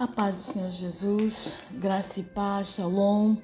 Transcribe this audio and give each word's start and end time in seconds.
A 0.00 0.08
paz 0.08 0.34
do 0.34 0.42
Senhor 0.42 0.70
Jesus, 0.70 1.58
graça 1.72 2.20
e 2.20 2.22
paz, 2.22 2.76
shalom. 2.76 3.36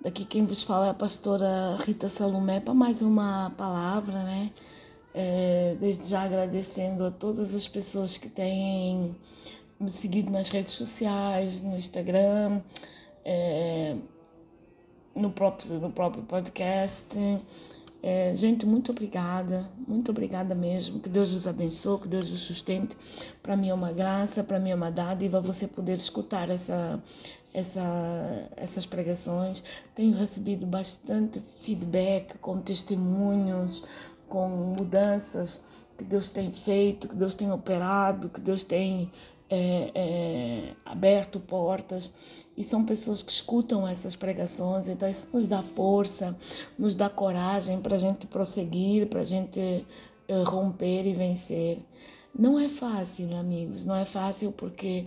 Daqui 0.00 0.24
quem 0.24 0.46
vos 0.46 0.62
fala 0.62 0.86
é 0.86 0.90
a 0.90 0.94
pastora 0.94 1.74
Rita 1.80 2.08
Salomé 2.08 2.60
para 2.60 2.72
mais 2.72 3.02
uma 3.02 3.52
palavra, 3.56 4.22
né? 4.22 4.52
É, 5.12 5.76
desde 5.80 6.06
já 6.06 6.22
agradecendo 6.22 7.04
a 7.06 7.10
todas 7.10 7.56
as 7.56 7.66
pessoas 7.66 8.16
que 8.16 8.28
têm 8.28 9.16
me 9.80 9.90
seguido 9.90 10.30
nas 10.30 10.48
redes 10.48 10.74
sociais, 10.74 11.60
no 11.60 11.76
Instagram, 11.76 12.60
é, 13.24 13.96
no, 15.12 15.32
próprio, 15.32 15.80
no 15.80 15.90
próprio 15.90 16.22
podcast. 16.22 17.18
É, 18.08 18.32
gente, 18.32 18.64
muito 18.64 18.92
obrigada, 18.92 19.68
muito 19.84 20.12
obrigada 20.12 20.54
mesmo. 20.54 21.00
Que 21.00 21.08
Deus 21.08 21.34
os 21.34 21.48
abençoe, 21.48 22.02
que 22.02 22.06
Deus 22.06 22.30
os 22.30 22.38
sustente. 22.38 22.96
Para 23.42 23.56
mim 23.56 23.70
é 23.70 23.74
uma 23.74 23.90
graça, 23.90 24.44
para 24.44 24.60
mim 24.60 24.70
é 24.70 24.76
uma 24.76 24.92
dádiva 24.92 25.40
você 25.40 25.66
poder 25.66 25.94
escutar 25.94 26.48
essa, 26.48 27.02
essa, 27.52 28.48
essas 28.56 28.86
pregações. 28.86 29.64
Tenho 29.92 30.16
recebido 30.16 30.64
bastante 30.64 31.42
feedback 31.62 32.38
com 32.38 32.60
testemunhos, 32.60 33.82
com 34.28 34.50
mudanças 34.78 35.60
que 35.98 36.04
Deus 36.04 36.28
tem 36.28 36.52
feito, 36.52 37.08
que 37.08 37.16
Deus 37.16 37.34
tem 37.34 37.50
operado, 37.50 38.28
que 38.28 38.40
Deus 38.40 38.62
tem 38.62 39.10
é, 39.50 39.90
é, 39.92 40.72
aberto 40.84 41.40
portas 41.40 42.12
e 42.56 42.64
são 42.64 42.84
pessoas 42.84 43.22
que 43.22 43.30
escutam 43.30 43.86
essas 43.86 44.16
pregações, 44.16 44.88
então 44.88 45.08
isso 45.08 45.28
nos 45.32 45.46
dá 45.46 45.62
força, 45.62 46.36
nos 46.78 46.94
dá 46.94 47.08
coragem 47.08 47.80
para 47.80 47.96
a 47.96 47.98
gente 47.98 48.26
prosseguir, 48.26 49.08
para 49.08 49.20
a 49.20 49.24
gente 49.24 49.86
é, 50.28 50.42
romper 50.42 51.06
e 51.06 51.12
vencer. 51.12 51.78
Não 52.38 52.58
é 52.58 52.68
fácil, 52.68 53.34
amigos, 53.36 53.84
não 53.84 53.96
é 53.96 54.04
fácil 54.04 54.52
porque 54.52 55.06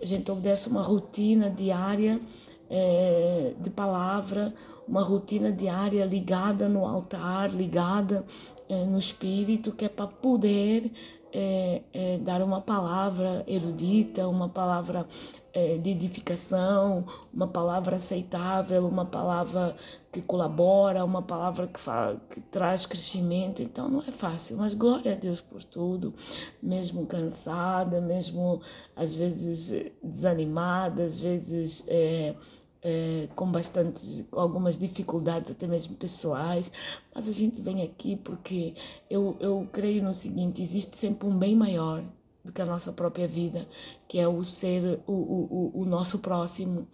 a 0.00 0.04
gente 0.04 0.30
obedece 0.30 0.68
uma 0.68 0.82
rotina 0.82 1.50
diária 1.50 2.20
é, 2.68 3.54
de 3.60 3.70
palavra, 3.70 4.52
uma 4.86 5.02
rotina 5.02 5.52
diária 5.52 6.04
ligada 6.04 6.68
no 6.68 6.84
altar, 6.84 7.50
ligada 7.54 8.24
é, 8.68 8.84
no 8.84 8.98
espírito, 8.98 9.72
que 9.72 9.84
é 9.84 9.88
para 9.88 10.06
poder 10.06 10.90
é, 11.32 11.82
é, 11.92 12.18
dar 12.18 12.42
uma 12.42 12.60
palavra 12.60 13.44
erudita, 13.46 14.26
uma 14.28 14.48
palavra 14.48 15.06
é, 15.54 15.78
de 15.78 15.90
edificação, 15.90 17.06
uma 17.32 17.46
palavra 17.46 17.96
aceitável, 17.96 18.86
uma 18.88 19.06
palavra 19.06 19.76
que 20.10 20.20
colabora, 20.20 21.04
uma 21.04 21.22
palavra 21.22 21.68
que, 21.68 21.78
fala, 21.78 22.20
que 22.28 22.40
traz 22.40 22.84
crescimento. 22.86 23.62
Então 23.62 23.88
não 23.88 24.00
é 24.00 24.10
fácil, 24.10 24.56
mas 24.56 24.74
glória 24.74 25.12
a 25.12 25.16
Deus 25.16 25.40
por 25.40 25.62
tudo, 25.62 26.12
mesmo 26.60 27.06
cansada, 27.06 28.00
mesmo 28.00 28.60
às 28.96 29.14
vezes 29.14 29.92
desanimada, 30.02 31.04
às 31.04 31.20
vezes 31.20 31.84
é, 31.86 32.34
é, 32.82 33.28
com 33.36 33.50
bastante, 33.50 34.26
algumas 34.32 34.76
dificuldades, 34.76 35.52
até 35.52 35.68
mesmo 35.68 35.94
pessoais, 35.94 36.72
mas 37.14 37.28
a 37.28 37.32
gente 37.32 37.62
vem 37.62 37.82
aqui 37.82 38.16
porque 38.16 38.74
eu, 39.08 39.36
eu 39.38 39.68
creio 39.72 40.02
no 40.02 40.12
seguinte: 40.12 40.60
existe 40.60 40.96
sempre 40.96 41.28
um 41.28 41.38
bem 41.38 41.54
maior 41.54 42.02
do 42.44 42.52
que 42.52 42.60
a 42.60 42.66
nossa 42.66 42.92
própria 42.92 43.26
vida, 43.26 43.66
que 44.06 44.18
é 44.18 44.28
o 44.28 44.44
ser 44.44 45.00
o, 45.06 45.12
o, 45.12 45.72
o 45.82 45.84
nosso 45.84 46.18
próximo. 46.18 46.86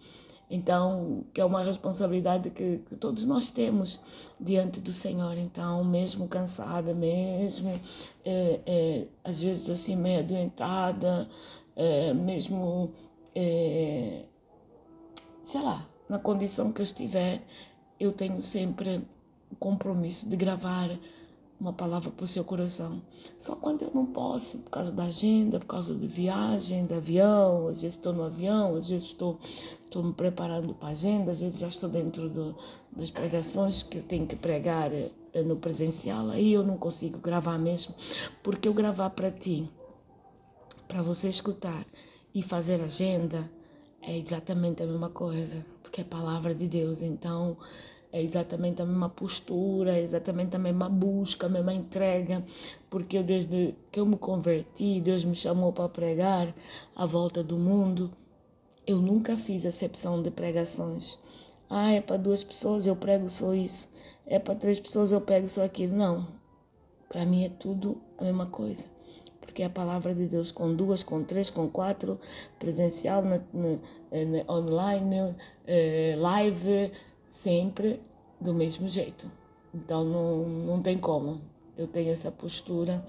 Então, 0.49 1.23
que 1.33 1.39
é 1.39 1.45
uma 1.45 1.63
responsabilidade 1.63 2.49
que, 2.49 2.79
que, 2.79 2.95
todos 2.97 3.25
nós 3.25 3.51
temos 3.51 4.01
diante 4.39 4.81
do 4.81 4.91
Senhor. 4.91 5.37
Então, 5.37 5.83
mesmo 5.83 6.27
cansada, 6.27 6.93
mesmo 6.93 7.71
é, 8.25 8.59
é, 8.65 9.07
às 9.23 9.41
vezes 9.41 9.69
assim 9.69 9.95
meio 9.95 10.19
adoentada, 10.19 11.29
é, 11.75 12.13
mesmo 12.13 12.91
é, 13.33 14.25
sei 15.43 15.61
lá, 15.61 15.87
na 16.09 16.19
condição 16.19 16.71
que 16.71 16.81
eu 16.81 16.83
estiver, 16.83 17.41
eu 17.99 18.11
tenho 18.11 18.41
sempre 18.41 19.01
o 19.49 19.55
compromisso 19.55 20.29
de 20.29 20.35
gravar 20.35 20.89
uma 21.61 21.71
palavra 21.71 22.09
para 22.09 22.23
o 22.23 22.27
seu 22.27 22.43
coração. 22.43 22.99
Só 23.37 23.55
quando 23.55 23.83
eu 23.83 23.91
não 23.93 24.03
posso, 24.03 24.57
por 24.57 24.71
causa 24.71 24.91
da 24.91 25.03
agenda, 25.03 25.59
por 25.59 25.67
causa 25.67 25.93
de 25.93 26.07
viagem, 26.07 26.87
de 26.87 26.95
avião, 26.95 27.67
às 27.67 27.83
vezes 27.83 27.95
estou 27.95 28.11
no 28.11 28.23
avião, 28.23 28.75
às 28.75 28.89
vezes 28.89 29.09
estou, 29.09 29.39
estou 29.85 30.01
me 30.01 30.11
preparando 30.11 30.73
para 30.73 30.89
a 30.89 30.91
agenda, 30.91 31.29
às 31.29 31.39
vezes 31.39 31.59
já 31.59 31.67
estou 31.67 31.87
dentro 31.87 32.27
do, 32.27 32.55
das 32.91 33.11
pregações 33.11 33.83
que 33.83 33.99
eu 33.99 34.03
tenho 34.03 34.25
que 34.25 34.35
pregar 34.35 34.91
eh, 34.91 35.11
no 35.45 35.55
presencial, 35.55 36.31
aí 36.31 36.51
eu 36.51 36.63
não 36.63 36.77
consigo 36.77 37.19
gravar 37.19 37.59
mesmo, 37.59 37.93
porque 38.41 38.67
eu 38.67 38.73
gravar 38.73 39.11
para 39.11 39.29
ti, 39.29 39.69
para 40.87 41.03
você 41.03 41.29
escutar 41.29 41.85
e 42.33 42.41
fazer 42.41 42.81
agenda, 42.81 43.47
é 44.01 44.17
exatamente 44.17 44.81
a 44.81 44.87
mesma 44.87 45.11
coisa, 45.11 45.63
porque 45.83 46.01
é 46.01 46.03
palavra 46.03 46.55
de 46.55 46.67
Deus. 46.67 47.03
Então, 47.03 47.55
é 48.11 48.21
exatamente 48.21 48.81
a 48.81 48.85
mesma 48.85 49.09
postura, 49.09 49.97
é 49.97 50.01
exatamente 50.01 50.55
a 50.55 50.59
mesma 50.59 50.89
busca, 50.89 51.45
a 51.45 51.49
mesma 51.49 51.73
entrega, 51.73 52.43
porque 52.89 53.17
eu, 53.17 53.23
desde 53.23 53.73
que 53.91 53.99
eu 53.99 54.05
me 54.05 54.17
converti, 54.17 54.99
Deus 54.99 55.23
me 55.23 55.35
chamou 55.35 55.71
para 55.71 55.87
pregar 55.87 56.53
a 56.95 57.05
volta 57.05 57.43
do 57.43 57.57
mundo, 57.57 58.11
eu 58.85 58.97
nunca 58.97 59.37
fiz 59.37 59.65
acepção 59.65 60.21
de 60.21 60.29
pregações. 60.29 61.17
Ah, 61.69 61.91
é 61.91 62.01
para 62.01 62.17
duas 62.17 62.43
pessoas, 62.43 62.85
eu 62.85 62.95
prego 62.95 63.29
só 63.29 63.53
isso. 63.53 63.89
É 64.25 64.37
para 64.39 64.55
três 64.55 64.79
pessoas, 64.79 65.11
eu 65.11 65.21
prego 65.21 65.47
só 65.47 65.63
aquilo. 65.63 65.95
Não. 65.95 66.27
Para 67.07 67.25
mim 67.25 67.45
é 67.45 67.49
tudo 67.49 68.01
a 68.17 68.23
mesma 68.25 68.45
coisa 68.45 68.87
porque 69.51 69.63
a 69.63 69.69
palavra 69.69 70.15
de 70.15 70.27
Deus 70.27 70.49
com 70.49 70.73
duas, 70.73 71.03
com 71.03 71.23
três, 71.23 71.49
com 71.49 71.67
quatro, 71.67 72.17
presencial, 72.57 73.21
na, 73.21 73.41
na, 73.53 73.77
na, 74.11 74.53
online, 74.53 75.35
eh, 75.67 76.15
live, 76.17 76.91
sempre 77.31 77.99
do 78.39 78.53
mesmo 78.53 78.87
jeito. 78.87 79.31
Então 79.73 80.03
não, 80.03 80.47
não 80.47 80.81
tem 80.81 80.99
como. 80.99 81.41
Eu 81.75 81.87
tenho 81.87 82.11
essa 82.11 82.29
postura 82.29 83.03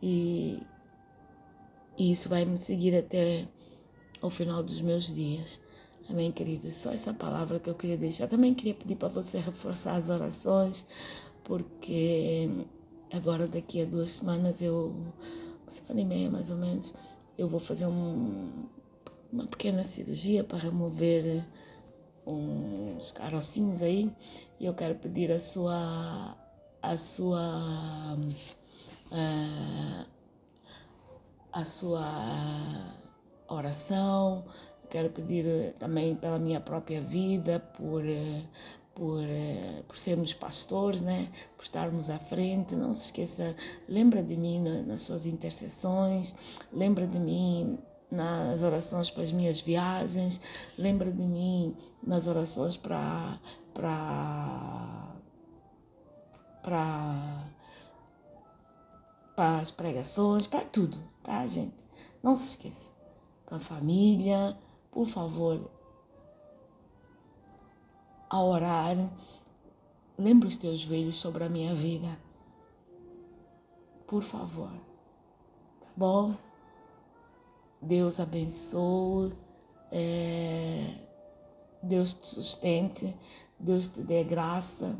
e, 0.00 0.62
e 1.98 2.10
isso 2.10 2.28
vai 2.28 2.46
me 2.46 2.56
seguir 2.56 2.96
até 2.96 3.46
ao 4.22 4.30
final 4.30 4.62
dos 4.62 4.80
meus 4.80 5.14
dias. 5.14 5.60
Amém, 6.08 6.30
querido? 6.30 6.72
Só 6.72 6.92
essa 6.92 7.12
palavra 7.12 7.58
que 7.58 7.68
eu 7.68 7.74
queria 7.74 7.96
deixar. 7.96 8.28
Também 8.28 8.54
queria 8.54 8.74
pedir 8.74 8.94
para 8.94 9.08
você 9.08 9.38
reforçar 9.38 9.96
as 9.96 10.08
orações, 10.08 10.86
porque 11.42 12.48
agora 13.12 13.46
daqui 13.46 13.82
a 13.82 13.84
duas 13.84 14.10
semanas 14.10 14.62
eu 14.62 14.94
semana 15.66 16.00
e 16.00 16.04
meia 16.04 16.30
mais 16.30 16.50
ou 16.50 16.56
menos, 16.56 16.94
eu 17.36 17.48
vou 17.48 17.60
fazer 17.60 17.86
um, 17.86 18.50
uma 19.32 19.46
pequena 19.46 19.82
cirurgia 19.82 20.44
para 20.44 20.58
remover 20.58 21.44
uns 22.26 23.12
carocinhos 23.12 23.82
aí 23.82 24.10
e 24.58 24.66
eu 24.66 24.74
quero 24.74 24.94
pedir 24.94 25.30
a 25.30 25.40
sua 25.40 26.36
a 26.82 26.96
sua 26.96 28.16
uh, 29.10 30.06
a 31.52 31.64
sua 31.64 32.94
oração 33.48 34.44
quero 34.90 35.10
pedir 35.10 35.74
também 35.78 36.14
pela 36.14 36.38
minha 36.38 36.60
própria 36.60 37.00
vida 37.00 37.60
por 37.60 38.04
por, 38.94 39.24
eh, 39.24 39.82
por 39.88 39.96
sermos 39.96 40.32
pastores, 40.32 41.02
né? 41.02 41.28
por 41.56 41.64
estarmos 41.64 42.08
à 42.08 42.18
frente. 42.18 42.76
Não 42.76 42.92
se 42.92 43.06
esqueça, 43.06 43.54
lembra 43.88 44.22
de 44.22 44.36
mim 44.36 44.60
nas 44.86 45.02
suas 45.02 45.26
intercessões, 45.26 46.34
lembra 46.72 47.06
de 47.06 47.18
mim 47.18 47.78
nas 48.14 48.62
orações 48.62 49.10
para 49.10 49.22
as 49.22 49.32
minhas 49.32 49.60
viagens, 49.60 50.40
lembra 50.78 51.10
de 51.10 51.22
mim 51.22 51.76
nas 52.02 52.26
orações 52.26 52.76
para 52.76 53.38
para 53.72 55.14
para 56.62 57.44
para 59.34 59.58
as 59.58 59.70
pregações, 59.70 60.46
para 60.46 60.64
tudo, 60.64 60.98
tá, 61.22 61.44
gente? 61.46 61.74
Não 62.22 62.34
se 62.36 62.50
esqueça. 62.50 62.90
Para 63.44 63.56
a 63.56 63.60
família, 63.60 64.56
por 64.90 65.06
favor, 65.06 65.70
a 68.30 68.42
orar, 68.42 68.96
lembra 70.16 70.48
os 70.48 70.56
teus 70.56 70.80
joelhos 70.80 71.16
sobre 71.16 71.44
a 71.44 71.48
minha 71.48 71.74
vida. 71.74 72.18
Por 74.06 74.22
favor. 74.22 74.70
Tá 75.80 75.88
bom? 75.96 76.34
Deus 77.84 78.18
abençoe. 78.18 79.32
É, 79.90 80.94
Deus 81.82 82.14
te 82.14 82.26
sustente. 82.26 83.14
Deus 83.58 83.86
te 83.86 84.02
dê 84.02 84.24
graça. 84.24 84.98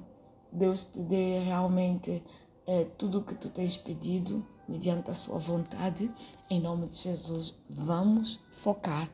Deus 0.53 0.85
te 0.85 1.01
dê 1.01 1.41
realmente 1.41 2.23
é, 2.67 2.85
tudo 2.97 3.19
o 3.19 3.25
que 3.25 3.35
tu 3.35 3.51
tens 3.51 3.77
pedido, 3.77 4.45
mediante 4.69 5.11
a 5.11 5.15
sua 5.15 5.39
vontade. 5.39 6.13
Em 6.49 6.61
nome 6.61 6.87
de 6.89 6.97
Jesus, 6.97 7.59
vamos 7.69 8.41
focar. 8.51 9.11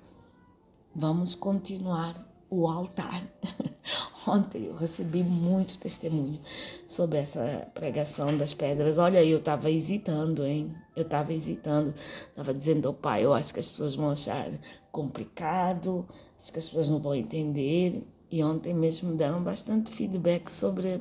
Vamos 0.95 1.35
continuar 1.35 2.30
o 2.51 2.67
altar. 2.67 3.23
Ontem 4.27 4.67
eu 4.67 4.75
recebi 4.75 5.23
muito 5.23 5.79
testemunho 5.79 6.39
sobre 6.87 7.19
essa 7.19 7.67
pregação 7.73 8.37
das 8.37 8.53
pedras. 8.53 8.99
Olha, 8.99 9.25
eu 9.25 9.39
estava 9.39 9.71
hesitando, 9.71 10.45
hein? 10.45 10.75
Eu 10.95 11.03
estava 11.03 11.33
hesitando. 11.33 11.95
Estava 12.29 12.53
dizendo 12.53 12.89
ao 12.89 12.95
pai, 12.95 13.25
eu 13.25 13.33
acho 13.33 13.55
que 13.55 13.61
as 13.61 13.69
pessoas 13.69 13.95
vão 13.95 14.11
achar 14.11 14.51
complicado, 14.93 16.07
acho 16.39 16.53
que 16.53 16.59
as 16.59 16.67
pessoas 16.67 16.89
não 16.89 16.99
vão 16.99 17.15
entender. 17.15 18.07
E 18.31 18.45
ontem 18.45 18.75
mesmo 18.75 19.17
deram 19.17 19.43
bastante 19.43 19.91
feedback 19.91 20.51
sobre 20.51 21.01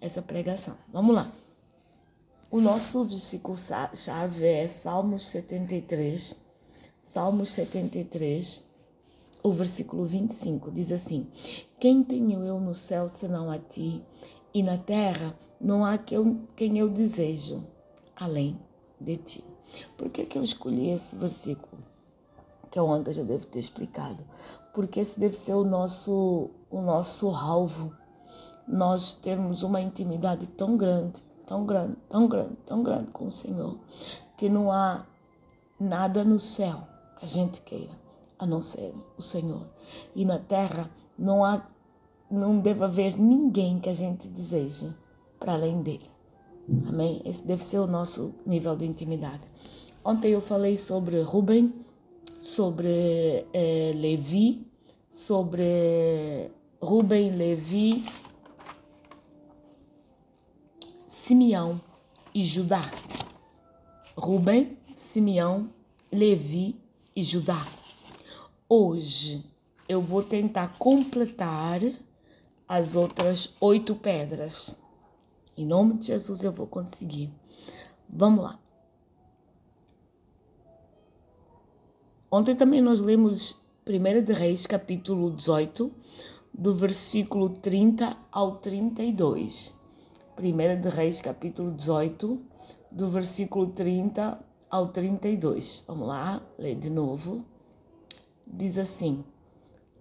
essa 0.00 0.20
pregação. 0.20 0.76
Vamos 0.92 1.14
lá. 1.14 1.30
O 2.50 2.60
nosso 2.60 3.04
versículo 3.04 3.56
chave 3.94 4.46
é 4.46 4.68
Salmos 4.68 5.26
73. 5.26 6.36
Salmos 7.00 7.50
73, 7.50 8.67
o 9.48 9.52
versículo 9.52 10.04
25 10.04 10.70
diz 10.70 10.92
assim: 10.92 11.26
Quem 11.78 12.02
tenho 12.02 12.44
eu 12.44 12.60
no 12.60 12.74
céu 12.74 13.08
senão 13.08 13.50
a 13.50 13.58
ti, 13.58 14.04
e 14.52 14.62
na 14.62 14.78
terra 14.78 15.34
não 15.60 15.84
há 15.84 15.98
quem 15.98 16.78
eu 16.78 16.88
desejo 16.88 17.64
além 18.14 18.58
de 19.00 19.16
ti. 19.16 19.44
Por 19.96 20.08
que, 20.08 20.24
que 20.24 20.38
eu 20.38 20.42
escolhi 20.42 20.90
esse 20.90 21.14
versículo? 21.14 21.82
Que 22.70 22.78
eu 22.78 22.86
ontem 22.86 23.12
já 23.12 23.22
devo 23.22 23.46
ter 23.46 23.58
explicado. 23.58 24.22
Porque 24.74 25.00
esse 25.00 25.18
deve 25.18 25.36
ser 25.36 25.54
o 25.54 25.64
nosso, 25.64 26.50
o 26.70 26.80
nosso 26.80 27.28
alvo. 27.30 27.92
Nós 28.66 29.14
termos 29.14 29.62
uma 29.62 29.80
intimidade 29.80 30.46
tão 30.48 30.76
grande, 30.76 31.22
tão 31.46 31.64
grande, 31.64 31.96
tão 32.08 32.28
grande, 32.28 32.56
tão 32.66 32.82
grande 32.82 33.10
com 33.10 33.26
o 33.26 33.30
Senhor, 33.30 33.78
que 34.36 34.48
não 34.48 34.70
há 34.70 35.06
nada 35.80 36.22
no 36.24 36.38
céu 36.38 36.86
que 37.18 37.24
a 37.24 37.28
gente 37.28 37.60
queira 37.62 38.07
a 38.38 38.46
não 38.46 38.60
ser 38.60 38.94
o 39.16 39.22
Senhor. 39.22 39.66
E 40.14 40.24
na 40.24 40.38
terra 40.38 40.90
não 41.18 41.44
há, 41.44 41.66
não 42.30 42.58
deve 42.58 42.84
haver 42.84 43.18
ninguém 43.18 43.78
que 43.80 43.88
a 43.88 43.92
gente 43.92 44.28
deseje 44.28 44.94
para 45.38 45.54
além 45.54 45.82
dele. 45.82 46.10
Amém? 46.86 47.22
Esse 47.24 47.46
deve 47.46 47.64
ser 47.64 47.78
o 47.78 47.86
nosso 47.86 48.34
nível 48.44 48.76
de 48.76 48.84
intimidade. 48.84 49.50
Ontem 50.04 50.32
eu 50.32 50.40
falei 50.40 50.76
sobre 50.76 51.20
Rubem, 51.22 51.72
sobre 52.40 53.46
eh, 53.52 53.92
Levi, 53.94 54.66
sobre 55.08 56.50
Rubem, 56.80 57.30
Levi, 57.30 58.04
Simeão 61.06 61.80
e 62.34 62.44
Judá. 62.44 62.82
Rubem, 64.16 64.78
Simeão, 64.94 65.68
Levi 66.12 66.76
e 67.14 67.22
Judá. 67.22 67.58
Hoje 68.70 69.46
eu 69.88 70.02
vou 70.02 70.22
tentar 70.22 70.78
completar 70.78 71.80
as 72.68 72.94
outras 72.94 73.56
oito 73.62 73.96
pedras. 73.96 74.78
Em 75.56 75.64
nome 75.64 75.94
de 75.94 76.08
Jesus 76.08 76.44
eu 76.44 76.52
vou 76.52 76.66
conseguir. 76.66 77.32
Vamos 78.06 78.44
lá. 78.44 78.58
Ontem 82.30 82.54
também 82.54 82.82
nós 82.82 83.00
lemos 83.00 83.58
1 83.86 84.22
de 84.22 84.34
Reis, 84.34 84.66
capítulo 84.66 85.30
18, 85.30 85.90
do 86.52 86.74
versículo 86.74 87.48
30 87.48 88.18
ao 88.30 88.56
32. 88.56 89.74
1 90.38 90.80
de 90.82 90.88
Reis, 90.90 91.22
capítulo 91.22 91.72
18, 91.72 92.38
do 92.92 93.08
versículo 93.08 93.68
30 93.68 94.38
ao 94.68 94.88
32. 94.88 95.84
Vamos 95.88 96.06
lá, 96.06 96.42
ler 96.58 96.74
de 96.74 96.90
novo 96.90 97.47
diz 98.50 98.78
assim: 98.78 99.24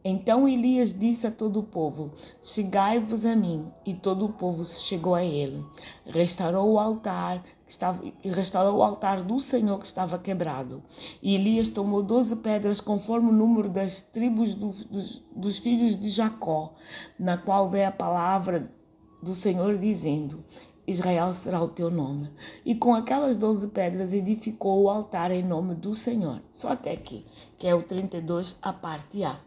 Então 0.03 0.47
Elias 0.47 0.97
disse 0.97 1.27
a 1.27 1.31
todo 1.31 1.59
o 1.59 1.63
povo: 1.63 2.11
Chegai-vos 2.41 3.25
a 3.25 3.35
mim. 3.35 3.67
E 3.85 3.93
todo 3.93 4.25
o 4.25 4.33
povo 4.33 4.63
se 4.63 4.81
chegou 4.81 5.13
a 5.13 5.23
ele. 5.23 5.63
Restaurou 6.05 6.73
o 6.73 6.79
altar 6.79 7.43
que 7.65 7.71
estava, 7.71 8.01
restaurou 8.23 8.77
o 8.77 8.83
altar 8.83 9.21
do 9.21 9.39
Senhor 9.39 9.79
que 9.79 9.85
estava 9.85 10.17
quebrado. 10.17 10.81
E 11.21 11.35
Elias 11.35 11.69
tomou 11.69 12.01
doze 12.01 12.37
pedras 12.37 12.79
conforme 12.79 13.29
o 13.29 13.33
número 13.33 13.69
das 13.69 14.01
tribos 14.01 14.53
do, 14.53 14.71
dos, 14.71 15.23
dos 15.35 15.59
filhos 15.59 15.97
de 15.99 16.09
Jacó, 16.09 16.73
na 17.19 17.37
qual 17.37 17.69
veio 17.69 17.89
a 17.89 17.91
palavra 17.91 18.71
do 19.21 19.35
Senhor 19.35 19.77
dizendo: 19.77 20.43
Israel 20.87 21.33
será 21.33 21.61
o 21.61 21.67
teu 21.67 21.91
nome. 21.91 22.31
E 22.65 22.73
com 22.73 22.95
aquelas 22.95 23.35
doze 23.35 23.67
pedras 23.67 24.13
edificou 24.13 24.83
o 24.83 24.89
altar 24.89 25.31
em 25.31 25.43
nome 25.43 25.75
do 25.75 25.93
Senhor. 25.93 26.41
Só 26.49 26.69
até 26.69 26.93
aqui, 26.93 27.25
que 27.59 27.67
é 27.67 27.75
o 27.75 27.83
32, 27.83 28.57
a 28.61 28.71
parte 28.71 29.21
A. 29.25 29.37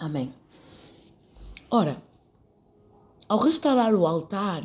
Amém. 0.00 0.32
Ora, 1.70 2.02
ao 3.28 3.38
restaurar 3.38 3.94
o 3.94 4.06
altar, 4.06 4.64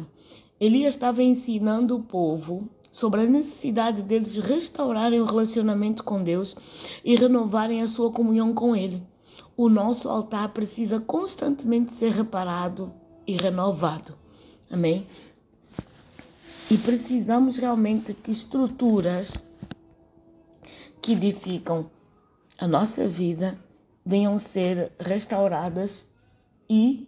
Elias 0.60 0.94
estava 0.96 1.22
ensinando 1.22 1.96
o 1.96 2.04
povo 2.04 2.70
sobre 2.90 3.22
a 3.22 3.26
necessidade 3.26 4.02
deles 4.02 4.38
restaurarem 4.38 5.22
o 5.22 5.26
relacionamento 5.26 6.04
com 6.04 6.24
Deus 6.24 6.56
e 7.04 7.16
renovarem 7.16 7.82
a 7.82 7.88
sua 7.88 8.12
comunhão 8.12 8.54
com 8.54 8.76
Ele 8.76 9.06
o 9.58 9.68
nosso 9.68 10.08
altar 10.08 10.50
precisa 10.50 11.00
constantemente 11.00 11.92
ser 11.92 12.12
reparado 12.12 12.94
e 13.26 13.36
renovado. 13.36 14.14
Amém? 14.70 15.08
E 16.70 16.78
precisamos 16.78 17.58
realmente 17.58 18.14
que 18.14 18.30
estruturas 18.30 19.44
que 21.02 21.14
edificam 21.14 21.90
a 22.56 22.68
nossa 22.68 23.08
vida 23.08 23.58
venham 24.06 24.38
ser 24.38 24.92
restauradas 25.00 26.08
e 26.70 27.08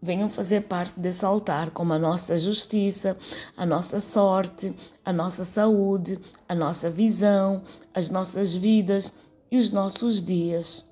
venham 0.00 0.30
fazer 0.30 0.62
parte 0.62 1.00
desse 1.00 1.24
altar, 1.24 1.70
como 1.70 1.92
a 1.92 1.98
nossa 1.98 2.38
justiça, 2.38 3.16
a 3.56 3.66
nossa 3.66 3.98
sorte, 3.98 4.72
a 5.04 5.12
nossa 5.12 5.44
saúde, 5.44 6.20
a 6.48 6.54
nossa 6.54 6.88
visão, 6.88 7.64
as 7.92 8.08
nossas 8.08 8.54
vidas 8.54 9.12
e 9.50 9.58
os 9.58 9.72
nossos 9.72 10.22
dias 10.22 10.85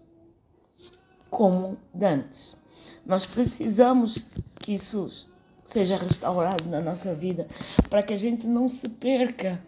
como 1.34 1.76
dantes. 1.92 2.56
Nós 3.04 3.26
precisamos 3.26 4.24
que 4.60 4.74
isso 4.74 5.28
seja 5.64 5.96
restaurado 5.96 6.70
na 6.70 6.80
nossa 6.80 7.12
vida 7.12 7.48
para 7.90 8.04
que 8.04 8.12
a 8.12 8.16
gente 8.16 8.46
não 8.46 8.68
se 8.68 8.88
perca 8.88 9.60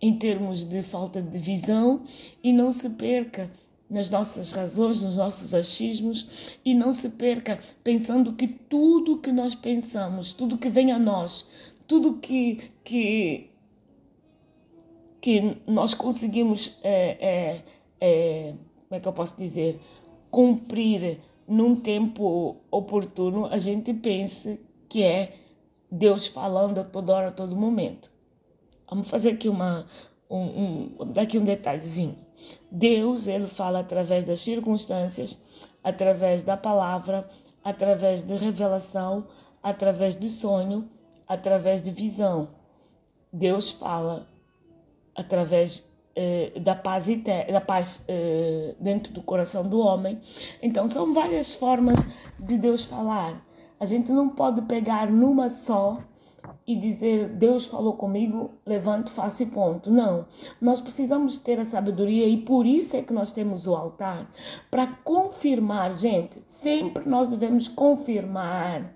em 0.00 0.16
termos 0.16 0.62
de 0.62 0.84
falta 0.84 1.20
de 1.20 1.36
visão 1.36 2.04
e 2.44 2.52
não 2.52 2.70
se 2.70 2.90
perca 2.90 3.50
nas 3.90 4.08
nossas 4.08 4.52
razões, 4.52 5.02
nos 5.02 5.16
nossos 5.16 5.52
achismos 5.52 6.56
e 6.64 6.74
não 6.74 6.92
se 6.92 7.08
perca 7.08 7.58
pensando 7.82 8.32
que 8.34 8.46
tudo 8.46 9.18
que 9.18 9.32
nós 9.32 9.52
pensamos, 9.52 10.32
tudo 10.32 10.56
que 10.56 10.70
vem 10.70 10.92
a 10.92 10.98
nós, 10.98 11.44
tudo 11.88 12.18
que, 12.18 12.70
que, 12.84 13.50
que 15.20 15.60
nós 15.66 15.92
conseguimos, 15.92 16.78
é, 16.84 17.18
é, 17.20 17.64
é, 18.00 18.54
como 18.88 18.96
é 18.96 19.00
que 19.00 19.08
eu 19.08 19.12
posso 19.12 19.36
dizer, 19.36 19.80
cumprir 20.34 21.20
num 21.46 21.76
tempo 21.76 22.56
oportuno, 22.68 23.46
a 23.46 23.56
gente 23.56 23.94
pense 23.94 24.60
que 24.88 25.00
é 25.04 25.32
Deus 25.88 26.26
falando 26.26 26.80
a 26.80 26.84
toda 26.84 27.14
hora, 27.14 27.28
a 27.28 27.30
todo 27.30 27.54
momento. 27.54 28.10
Vamos 28.90 29.08
fazer 29.08 29.30
aqui 29.30 29.48
uma 29.48 29.86
um, 30.28 30.90
um 30.98 31.12
daqui 31.12 31.38
um 31.38 31.44
detalhezinho. 31.44 32.16
Deus, 32.68 33.28
ele 33.28 33.46
fala 33.46 33.78
através 33.78 34.24
das 34.24 34.40
circunstâncias, 34.40 35.40
através 35.84 36.42
da 36.42 36.56
palavra, 36.56 37.28
através 37.62 38.24
de 38.24 38.34
revelação, 38.34 39.28
através 39.62 40.16
de 40.16 40.28
sonho, 40.28 40.90
através 41.28 41.80
de 41.80 41.92
visão. 41.92 42.48
Deus 43.32 43.70
fala 43.70 44.26
através 45.14 45.88
eh, 46.16 46.52
da 46.60 46.74
paz, 46.74 47.06
da 47.52 47.60
paz 47.60 48.04
uh, 48.08 48.76
dentro 48.78 49.12
do 49.12 49.22
coração 49.22 49.66
do 49.66 49.80
homem. 49.80 50.20
Então, 50.62 50.88
são 50.88 51.12
várias 51.12 51.54
formas 51.54 51.96
de 52.38 52.56
Deus 52.56 52.84
falar. 52.84 53.44
A 53.80 53.84
gente 53.84 54.12
não 54.12 54.28
pode 54.28 54.62
pegar 54.62 55.10
numa 55.10 55.50
só 55.50 55.98
e 56.66 56.76
dizer 56.76 57.28
Deus 57.30 57.66
falou 57.66 57.94
comigo, 57.94 58.52
levanto, 58.64 59.10
faço 59.10 59.42
e 59.42 59.46
ponto. 59.46 59.90
Não. 59.90 60.26
Nós 60.60 60.80
precisamos 60.80 61.38
ter 61.38 61.58
a 61.58 61.64
sabedoria 61.64 62.26
e 62.26 62.38
por 62.38 62.64
isso 62.64 62.96
é 62.96 63.02
que 63.02 63.12
nós 63.12 63.32
temos 63.32 63.66
o 63.66 63.74
altar 63.74 64.30
para 64.70 64.86
confirmar, 64.86 65.92
gente. 65.94 66.40
Sempre 66.44 67.08
nós 67.08 67.28
devemos 67.28 67.68
confirmar 67.68 68.94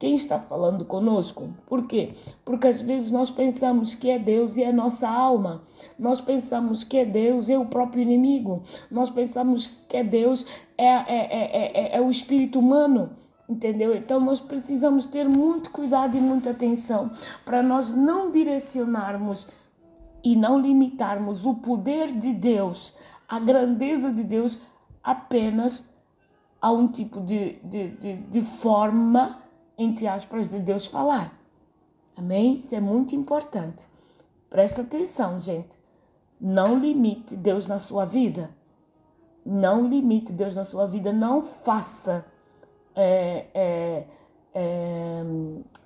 quem 0.00 0.14
está 0.14 0.38
falando 0.38 0.82
conosco. 0.86 1.50
Por 1.66 1.86
quê? 1.86 2.14
Porque 2.42 2.66
às 2.66 2.80
vezes 2.80 3.10
nós 3.10 3.30
pensamos 3.30 3.94
que 3.94 4.08
é 4.08 4.18
Deus 4.18 4.56
e 4.56 4.62
é 4.62 4.72
nossa 4.72 5.06
alma. 5.06 5.62
Nós 5.98 6.22
pensamos 6.22 6.82
que 6.82 6.96
é 6.96 7.04
Deus 7.04 7.50
e 7.50 7.52
é 7.52 7.58
o 7.58 7.66
próprio 7.66 8.00
inimigo. 8.00 8.62
Nós 8.90 9.10
pensamos 9.10 9.66
que 9.86 9.98
é 9.98 10.02
Deus 10.02 10.46
é, 10.78 10.86
é, 10.86 11.04
é, 11.06 11.72
é, 11.74 11.96
é 11.98 12.00
o 12.00 12.10
espírito 12.10 12.58
humano. 12.58 13.10
Entendeu? 13.46 13.94
Então 13.94 14.18
nós 14.18 14.40
precisamos 14.40 15.04
ter 15.04 15.28
muito 15.28 15.70
cuidado 15.70 16.16
e 16.16 16.20
muita 16.20 16.50
atenção 16.50 17.10
para 17.44 17.62
nós 17.62 17.94
não 17.94 18.30
direcionarmos 18.30 19.46
e 20.24 20.34
não 20.34 20.58
limitarmos 20.58 21.44
o 21.44 21.56
poder 21.56 22.10
de 22.12 22.32
Deus, 22.32 22.94
a 23.28 23.38
grandeza 23.38 24.10
de 24.10 24.24
Deus 24.24 24.58
apenas 25.02 25.86
a 26.60 26.70
um 26.70 26.88
tipo 26.88 27.20
de, 27.20 27.58
de, 27.64 27.88
de, 27.96 28.16
de 28.16 28.42
forma, 28.42 29.39
entre 29.80 30.06
aspas, 30.06 30.46
de 30.46 30.58
Deus 30.58 30.86
falar. 30.86 31.32
Amém? 32.14 32.58
Isso 32.58 32.74
é 32.74 32.80
muito 32.80 33.16
importante. 33.16 33.88
Presta 34.50 34.82
atenção, 34.82 35.40
gente. 35.40 35.78
Não 36.38 36.78
limite 36.78 37.34
Deus 37.34 37.66
na 37.66 37.78
sua 37.78 38.04
vida. 38.04 38.50
Não 39.44 39.88
limite 39.88 40.34
Deus 40.34 40.54
na 40.54 40.64
sua 40.64 40.86
vida. 40.86 41.14
Não 41.14 41.40
faça. 41.40 42.26
É, 42.94 43.46
é, 43.54 44.06
é, 44.52 45.22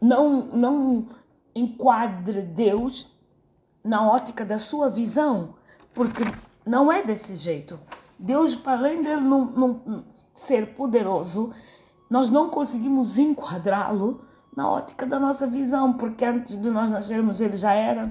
não, 0.01 0.47
não 0.47 1.07
enquadre 1.55 2.43
Deus 2.43 3.17
na 3.85 4.11
ótica 4.11 4.45
da 4.45 4.59
sua 4.59 4.91
visão, 4.91 5.55
porque 5.93 6.25
não 6.67 6.91
é 6.91 7.01
desse 7.01 7.37
jeito. 7.37 7.79
Deus, 8.19 8.57
para 8.57 8.79
além 8.79 9.03
dele 9.03 9.21
não, 9.21 9.45
não 9.45 10.05
ser 10.33 10.75
poderoso, 10.75 11.53
nós 12.15 12.31
não 12.31 12.49
conseguimos 12.49 13.19
enquadrá-lo 13.19 14.21
na 14.57 14.71
ótica 14.71 15.05
da 15.05 15.19
nossa 15.19 15.49
visão, 15.49 15.95
porque 15.95 16.25
antes 16.25 16.57
de 16.57 16.71
nós 16.71 16.89
nascermos 16.89 17.41
ele 17.41 17.57
já 17.57 17.73
era. 17.75 18.09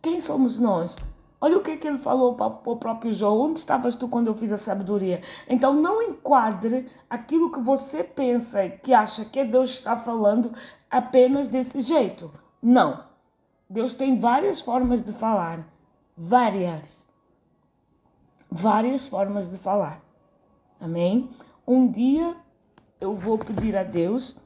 Quem 0.00 0.20
somos 0.20 0.60
nós? 0.60 0.96
Olha 1.40 1.58
o 1.58 1.60
que, 1.60 1.72
é 1.72 1.76
que 1.76 1.84
ele 1.84 1.98
falou 1.98 2.36
para 2.36 2.46
o 2.46 2.76
próprio 2.76 3.12
João. 3.12 3.40
Onde 3.40 3.58
estavas 3.58 3.96
tu 3.96 4.06
quando 4.06 4.28
eu 4.28 4.36
fiz 4.36 4.52
a 4.52 4.56
sabedoria? 4.56 5.20
Então 5.48 5.74
não 5.74 6.00
enquadre 6.00 6.88
aquilo 7.10 7.50
que 7.50 7.58
você 7.58 8.04
pensa, 8.04 8.68
que 8.68 8.94
acha 8.94 9.24
que 9.24 9.42
Deus 9.42 9.70
está 9.70 9.96
falando 9.96 10.52
apenas 10.88 11.48
desse 11.48 11.80
jeito. 11.80 12.30
Não. 12.62 13.02
Deus 13.68 13.96
tem 13.96 14.16
várias 14.16 14.60
formas 14.60 15.02
de 15.02 15.12
falar. 15.12 15.66
Várias. 16.16 17.04
Várias 18.48 19.08
formas 19.08 19.50
de 19.50 19.58
falar. 19.58 20.00
Amém? 20.80 21.28
Um 21.66 21.90
dia 21.90 22.43
eu 23.04 23.14
vou 23.14 23.36
pedir 23.38 23.76
a 23.76 23.82
Deus 23.82 24.36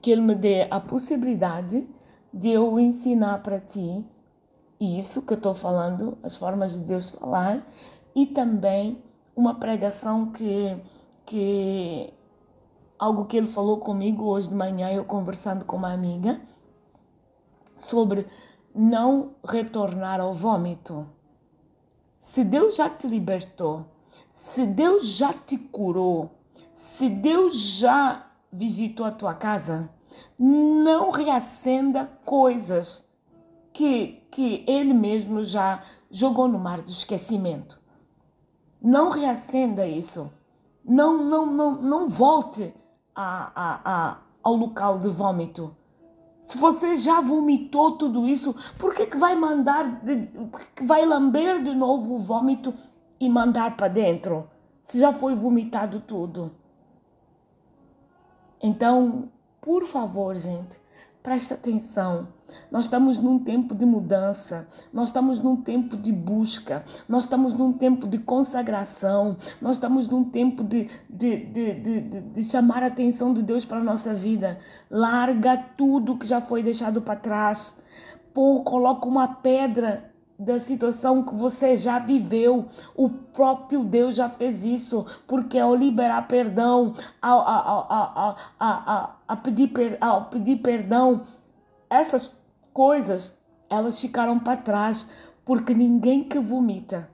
que 0.00 0.10
Ele 0.10 0.20
me 0.20 0.34
dê 0.34 0.66
a 0.68 0.80
possibilidade 0.80 1.88
de 2.34 2.48
eu 2.48 2.80
ensinar 2.80 3.42
para 3.42 3.60
ti 3.60 4.04
isso 4.80 5.22
que 5.22 5.32
eu 5.32 5.36
estou 5.36 5.54
falando, 5.54 6.18
as 6.22 6.36
formas 6.36 6.72
de 6.72 6.80
Deus 6.80 7.10
falar, 7.10 7.64
e 8.16 8.26
também 8.26 9.00
uma 9.36 9.54
pregação 9.54 10.32
que, 10.32 10.76
que 11.24 12.12
algo 12.98 13.26
que 13.26 13.36
ele 13.36 13.46
falou 13.46 13.78
comigo 13.78 14.24
hoje 14.24 14.48
de 14.48 14.54
manhã, 14.56 14.90
eu 14.90 15.04
conversando 15.04 15.64
com 15.64 15.76
uma 15.76 15.92
amiga, 15.92 16.40
sobre 17.78 18.26
não 18.74 19.34
retornar 19.44 20.20
ao 20.20 20.34
vômito. 20.34 21.06
Se 22.18 22.42
Deus 22.42 22.74
já 22.74 22.90
te 22.90 23.06
libertou, 23.06 23.86
se 24.32 24.66
Deus 24.66 25.06
já 25.06 25.32
te 25.32 25.56
curou, 25.56 26.41
se 26.82 27.08
Deus 27.08 27.54
já 27.54 28.26
visitou 28.52 29.06
a 29.06 29.12
tua 29.12 29.32
casa, 29.34 29.88
não 30.36 31.12
reacenda 31.12 32.10
coisas 32.24 33.08
que, 33.72 34.26
que 34.32 34.64
ele 34.66 34.92
mesmo 34.92 35.44
já 35.44 35.84
jogou 36.10 36.48
no 36.48 36.58
mar 36.58 36.82
do 36.82 36.90
esquecimento. 36.90 37.80
Não 38.82 39.10
reacenda 39.10 39.86
isso. 39.86 40.28
Não, 40.84 41.22
não, 41.22 41.46
não, 41.46 41.80
não 41.80 42.08
volte 42.08 42.74
a, 43.14 43.52
a, 43.54 43.80
a, 43.84 44.16
ao 44.42 44.56
local 44.56 44.98
de 44.98 45.06
vômito. 45.06 45.76
Se 46.42 46.58
você 46.58 46.96
já 46.96 47.20
vomitou 47.20 47.92
tudo 47.92 48.26
isso, 48.26 48.56
por 48.76 48.92
que, 48.92 49.06
que 49.06 49.16
vai 49.16 49.36
mandar, 49.36 50.02
de, 50.02 50.28
que 50.74 50.84
vai 50.84 51.06
lamber 51.06 51.62
de 51.62 51.76
novo 51.76 52.16
o 52.16 52.18
vômito 52.18 52.74
e 53.20 53.28
mandar 53.28 53.76
para 53.76 53.86
dentro? 53.86 54.50
Se 54.82 54.98
já 54.98 55.12
foi 55.12 55.36
vomitado 55.36 56.00
tudo. 56.00 56.60
Então, 58.62 59.28
por 59.60 59.84
favor, 59.84 60.36
gente, 60.36 60.80
presta 61.22 61.54
atenção. 61.54 62.28
Nós 62.70 62.84
estamos 62.84 63.18
num 63.18 63.38
tempo 63.38 63.74
de 63.74 63.84
mudança, 63.84 64.68
nós 64.92 65.08
estamos 65.08 65.40
num 65.40 65.56
tempo 65.56 65.96
de 65.96 66.12
busca, 66.12 66.84
nós 67.08 67.24
estamos 67.24 67.54
num 67.54 67.72
tempo 67.72 68.06
de 68.06 68.18
consagração, 68.18 69.36
nós 69.60 69.72
estamos 69.76 70.06
num 70.06 70.22
tempo 70.22 70.62
de, 70.62 70.88
de, 71.08 71.36
de, 71.46 71.74
de, 71.74 72.20
de 72.20 72.42
chamar 72.44 72.82
a 72.82 72.86
atenção 72.86 73.32
de 73.32 73.42
Deus 73.42 73.64
para 73.64 73.78
a 73.78 73.84
nossa 73.84 74.14
vida. 74.14 74.58
Larga 74.90 75.56
tudo 75.56 76.18
que 76.18 76.26
já 76.26 76.40
foi 76.40 76.62
deixado 76.62 77.02
para 77.02 77.18
trás. 77.18 77.76
Pô, 78.32 78.62
coloca 78.62 79.06
uma 79.06 79.26
pedra 79.26 80.11
da 80.44 80.58
situação 80.58 81.22
que 81.22 81.34
você 81.34 81.76
já 81.76 81.98
viveu. 81.98 82.66
O 82.94 83.08
próprio 83.08 83.84
Deus 83.84 84.14
já 84.14 84.28
fez 84.28 84.64
isso, 84.64 85.06
porque 85.26 85.58
ao 85.58 85.74
liberar 85.74 86.26
perdão, 86.26 86.92
ao, 87.20 87.40
ao, 87.40 88.36
ao, 88.58 89.16
ao, 89.28 89.36
pedir, 89.36 89.70
ao 90.00 90.24
pedir 90.26 90.56
perdão, 90.56 91.22
essas 91.88 92.32
coisas 92.72 93.38
elas 93.70 94.00
ficaram 94.00 94.38
para 94.38 94.56
trás, 94.56 95.06
porque 95.44 95.72
ninguém 95.72 96.24
que 96.24 96.38
vomita 96.38 97.08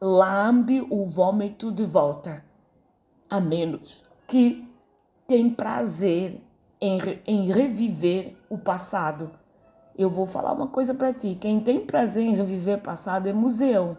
lambe 0.00 0.84
o 0.90 1.06
vômito 1.06 1.70
de 1.70 1.84
volta, 1.84 2.44
a 3.30 3.40
menos 3.40 4.04
que 4.26 4.68
tem 5.26 5.48
prazer 5.48 6.42
em, 6.80 6.98
em 7.24 7.46
reviver 7.52 8.36
o 8.50 8.58
passado 8.58 9.30
eu 9.96 10.10
vou 10.10 10.26
falar 10.26 10.52
uma 10.52 10.68
coisa 10.68 10.94
para 10.94 11.12
ti. 11.12 11.36
Quem 11.40 11.60
tem 11.60 11.80
prazer 11.84 12.22
em 12.22 12.34
reviver 12.34 12.80
passado 12.80 13.28
é 13.28 13.32
museu. 13.32 13.96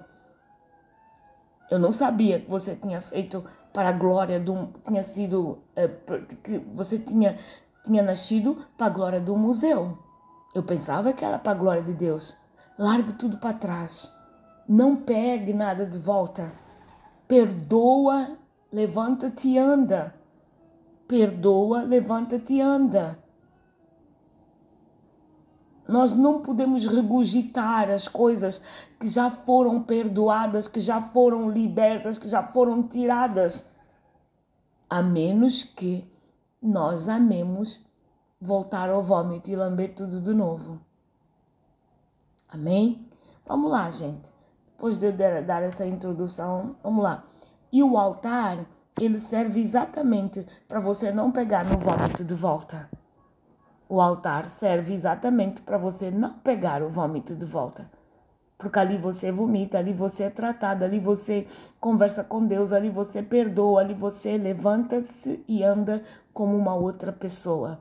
Eu 1.70 1.80
não 1.80 1.92
sabia 1.92 2.40
que 2.40 2.50
você 2.50 2.76
tinha 2.76 3.02
feito 3.02 3.44
para 3.72 3.90
a 3.90 3.92
glória 3.92 4.40
do 4.40 4.70
tinha 4.84 5.02
sido 5.02 5.60
é, 5.76 5.88
que 6.44 6.60
você 6.74 7.00
tinha 7.00 7.38
tinha 7.84 8.02
nascido 8.02 8.66
para 8.78 8.88
a 8.88 8.90
glória 8.90 9.20
do 9.20 9.36
museu. 9.36 9.98
Eu 10.56 10.64
pensava 10.64 11.12
que 11.12 11.26
era 11.26 11.38
para 11.38 11.52
a 11.52 11.56
glória 11.56 11.82
de 11.82 11.94
Deus. 11.94 12.36
Largue 12.78 13.14
tudo 13.14 13.38
para 13.38 13.54
trás. 13.54 14.12
Não 14.68 14.96
pegue 14.96 15.54
nada 15.54 15.86
de 15.86 15.98
volta. 15.98 16.54
Perdoa, 17.28 18.38
levanta-te 18.72 19.50
e 19.50 19.58
anda. 19.58 20.16
Perdoa, 21.08 21.84
levanta-te 21.84 22.54
e 22.54 22.62
anda. 22.62 23.23
Nós 25.88 26.14
não 26.14 26.42
podemos 26.42 26.86
regurgitar 26.86 27.90
as 27.90 28.08
coisas 28.08 28.62
que 29.00 29.08
já 29.08 29.30
foram 29.30 29.84
perdoadas, 29.84 30.68
que 30.68 30.80
já 30.80 31.02
foram 31.02 31.50
libertas, 31.50 32.18
que 32.18 32.30
já 32.30 32.42
foram 32.42 32.84
tiradas, 32.84 33.66
a 34.90 35.02
menos 35.02 35.64
que 35.64 36.10
nós 36.62 37.10
amemos 37.10 37.86
voltar 38.40 38.90
ao 38.90 39.04
vômito 39.04 39.50
e 39.50 39.56
lamber 39.56 39.94
tudo 39.94 40.22
de 40.22 40.34
novo. 40.34 40.80
Amém? 42.48 43.10
Vamos 43.46 43.72
lá, 43.72 43.90
gente. 43.90 44.32
Depois 44.72 44.98
de 44.98 45.08
eu 45.08 45.14
dar 45.14 45.64
essa 45.64 45.86
introdução, 45.86 46.76
vamos 46.84 47.04
lá. 47.04 47.24
E 47.72 47.82
o 47.82 47.98
altar, 47.98 48.66
ele 49.00 49.18
serve 49.18 49.60
exatamente 49.60 50.46
para 50.68 50.80
você 50.80 51.12
não 51.12 51.32
pegar 51.32 51.66
no 51.66 51.78
vômito 51.78 52.24
de 52.24 52.34
volta. 52.34 52.90
O 53.88 54.02
altar 54.02 54.46
serve 54.48 54.94
exatamente 54.94 55.62
para 55.62 55.78
você 55.78 56.10
não 56.10 56.34
pegar 56.34 56.82
o 56.82 56.90
vômito 56.90 57.36
de 57.36 57.46
volta. 57.46 57.90
Porque 58.58 58.80
ali 58.80 58.98
você 58.98 59.32
vomita, 59.32 59.78
ali 59.78 59.92
você 59.92 60.24
é 60.24 60.30
tratado, 60.30 60.86
ali 60.86 61.00
você 61.00 61.48
conversa 61.80 62.24
com 62.24 62.46
Deus, 62.46 62.72
ali 62.72 62.90
você 62.90 63.22
perdoa, 63.22 63.82
ali 63.82 63.94
você 63.94 64.38
levanta-se 64.38 65.44
e 65.48 65.64
anda 65.64 66.02
como 66.34 66.56
uma 66.56 66.74
outra 66.74 67.12
pessoa. 67.12 67.80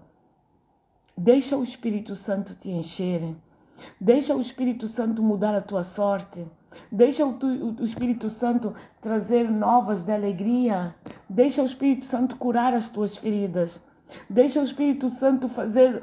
Deixa 1.16 1.56
o 1.56 1.62
Espírito 1.62 2.16
Santo 2.16 2.54
te 2.54 2.68
encher. 2.70 3.34
Deixa 4.00 4.34
o 4.34 4.40
Espírito 4.40 4.88
Santo 4.88 5.22
mudar 5.22 5.54
a 5.54 5.60
tua 5.60 5.82
sorte. 5.82 6.44
Deixa 6.90 7.24
o, 7.24 7.34
tu, 7.34 7.46
o, 7.46 7.84
Espírito 7.84 8.30
Santo 8.30 8.74
trazer 9.00 9.50
novas 9.50 10.02
de 10.02 10.12
alegria. 10.12 10.94
Deixa 11.28 11.62
o 11.62 11.66
Espírito 11.66 12.06
Santo 12.06 12.36
curar 12.36 12.74
as 12.74 12.88
tuas 12.88 13.16
feridas. 13.16 13.80
Deixa 14.28 14.60
o 14.60 14.64
Espírito 14.64 15.08
Santo 15.08 15.48
fazer 15.48 16.02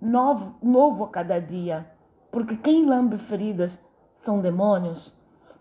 novo, 0.00 0.56
novo 0.62 1.04
a 1.04 1.08
cada 1.08 1.38
dia. 1.40 1.86
Porque 2.30 2.56
quem 2.56 2.84
lambe 2.84 3.18
feridas 3.18 3.80
são 4.14 4.40
demônios. 4.40 5.14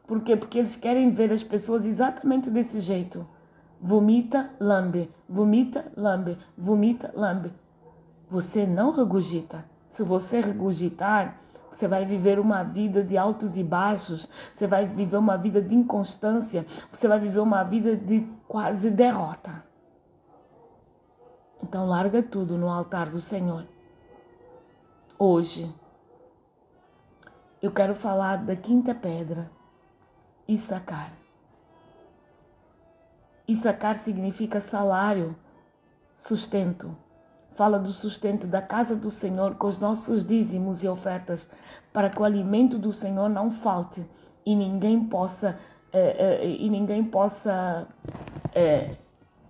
Por 0.05 0.21
quê? 0.21 0.35
Porque 0.35 0.59
eles 0.59 0.75
querem 0.75 1.11
ver 1.11 1.31
as 1.31 1.43
pessoas 1.43 1.85
exatamente 1.85 2.49
desse 2.49 2.79
jeito. 2.79 3.27
Vomita, 3.79 4.49
lambe, 4.59 5.11
vomita, 5.27 5.91
lambe, 5.95 6.37
vomita, 6.57 7.11
lambe. 7.15 7.51
Você 8.29 8.65
não 8.65 8.91
regurgita. 8.91 9.65
Se 9.89 10.03
você 10.03 10.41
regurgitar, 10.41 11.39
você 11.71 11.87
vai 11.87 12.05
viver 12.05 12.39
uma 12.39 12.63
vida 12.63 13.03
de 13.03 13.17
altos 13.17 13.57
e 13.57 13.63
baixos, 13.63 14.29
você 14.53 14.65
vai 14.65 14.85
viver 14.85 15.17
uma 15.17 15.37
vida 15.37 15.61
de 15.61 15.75
inconstância, 15.75 16.65
você 16.91 17.07
vai 17.07 17.19
viver 17.19 17.39
uma 17.39 17.63
vida 17.63 17.95
de 17.95 18.27
quase 18.47 18.89
derrota. 18.89 19.66
Então 21.61 21.85
larga 21.85 22.21
tudo 22.21 22.57
no 22.57 22.69
altar 22.69 23.09
do 23.09 23.19
Senhor. 23.19 23.65
Hoje 25.17 25.73
eu 27.61 27.71
quero 27.71 27.95
falar 27.95 28.37
da 28.45 28.55
quinta 28.55 28.93
pedra, 28.93 29.49
Issacar. 30.47 31.11
Issacar 33.47 33.95
significa 33.95 34.61
salário, 34.61 35.35
sustento. 36.15 36.95
Fala 37.55 37.79
do 37.79 37.91
sustento 37.91 38.45
da 38.45 38.61
casa 38.61 38.95
do 38.95 39.09
Senhor 39.09 39.55
com 39.55 39.67
os 39.67 39.79
nossos 39.79 40.25
dízimos 40.25 40.83
e 40.83 40.87
ofertas, 40.87 41.49
para 41.91 42.09
que 42.09 42.21
o 42.21 42.25
alimento 42.25 42.77
do 42.77 42.93
Senhor 42.93 43.27
não 43.27 43.49
falte 43.51 44.05
e 44.45 44.55
ninguém 44.55 45.03
possa 45.05 45.57
é, 45.91 46.43
é, 46.43 46.47
e 46.47 46.69
ninguém 46.69 47.03
possa 47.03 47.87
é, 48.53 48.91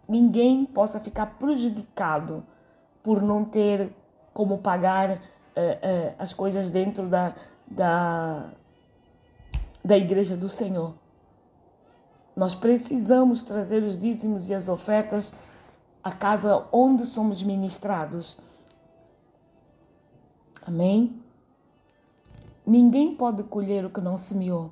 ninguém 0.07 0.65
possa 0.65 0.99
ficar 0.99 1.37
prejudicado 1.37 2.43
por 3.03 3.21
não 3.21 3.43
ter 3.43 3.93
como 4.33 4.57
pagar 4.57 5.19
as 6.19 6.33
coisas 6.33 6.69
dentro 6.69 7.07
da, 7.07 7.33
da, 7.65 8.49
da 9.83 9.97
igreja 9.97 10.37
do 10.37 10.47
Senhor. 10.47 10.93
Nós 12.35 12.53
precisamos 12.53 13.41
trazer 13.41 13.81
os 13.81 13.97
dízimos 13.97 14.49
e 14.49 14.53
as 14.53 14.69
ofertas 14.69 15.33
à 16.03 16.11
casa 16.11 16.67
onde 16.71 17.05
somos 17.05 17.41
ministrados. 17.41 18.37
Amém? 20.63 21.19
Ninguém 22.65 23.15
pode 23.15 23.41
colher 23.43 23.85
o 23.85 23.89
que 23.89 24.01
não 24.01 24.17
semeou. 24.17 24.71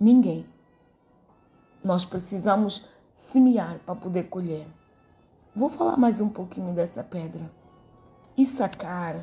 Ninguém. 0.00 0.46
Nós 1.84 2.04
precisamos 2.04 2.84
semear 3.18 3.80
para 3.84 3.96
poder 3.96 4.28
colher. 4.28 4.64
Vou 5.52 5.68
falar 5.68 5.96
mais 5.96 6.20
um 6.20 6.28
pouquinho 6.28 6.72
dessa 6.72 7.02
pedra. 7.02 7.50
Issacar, 8.36 9.20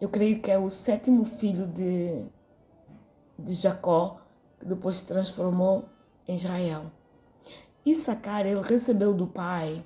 eu 0.00 0.08
creio 0.08 0.40
que 0.40 0.50
é 0.50 0.58
o 0.58 0.70
sétimo 0.70 1.26
filho 1.26 1.66
de, 1.66 2.24
de 3.38 3.52
Jacó, 3.52 4.22
que 4.58 4.64
depois 4.64 4.96
se 4.96 5.06
transformou 5.06 5.84
em 6.26 6.34
Israel. 6.34 6.86
Issacar, 7.84 8.46
ele 8.46 8.62
recebeu 8.62 9.12
do 9.12 9.26
pai 9.26 9.84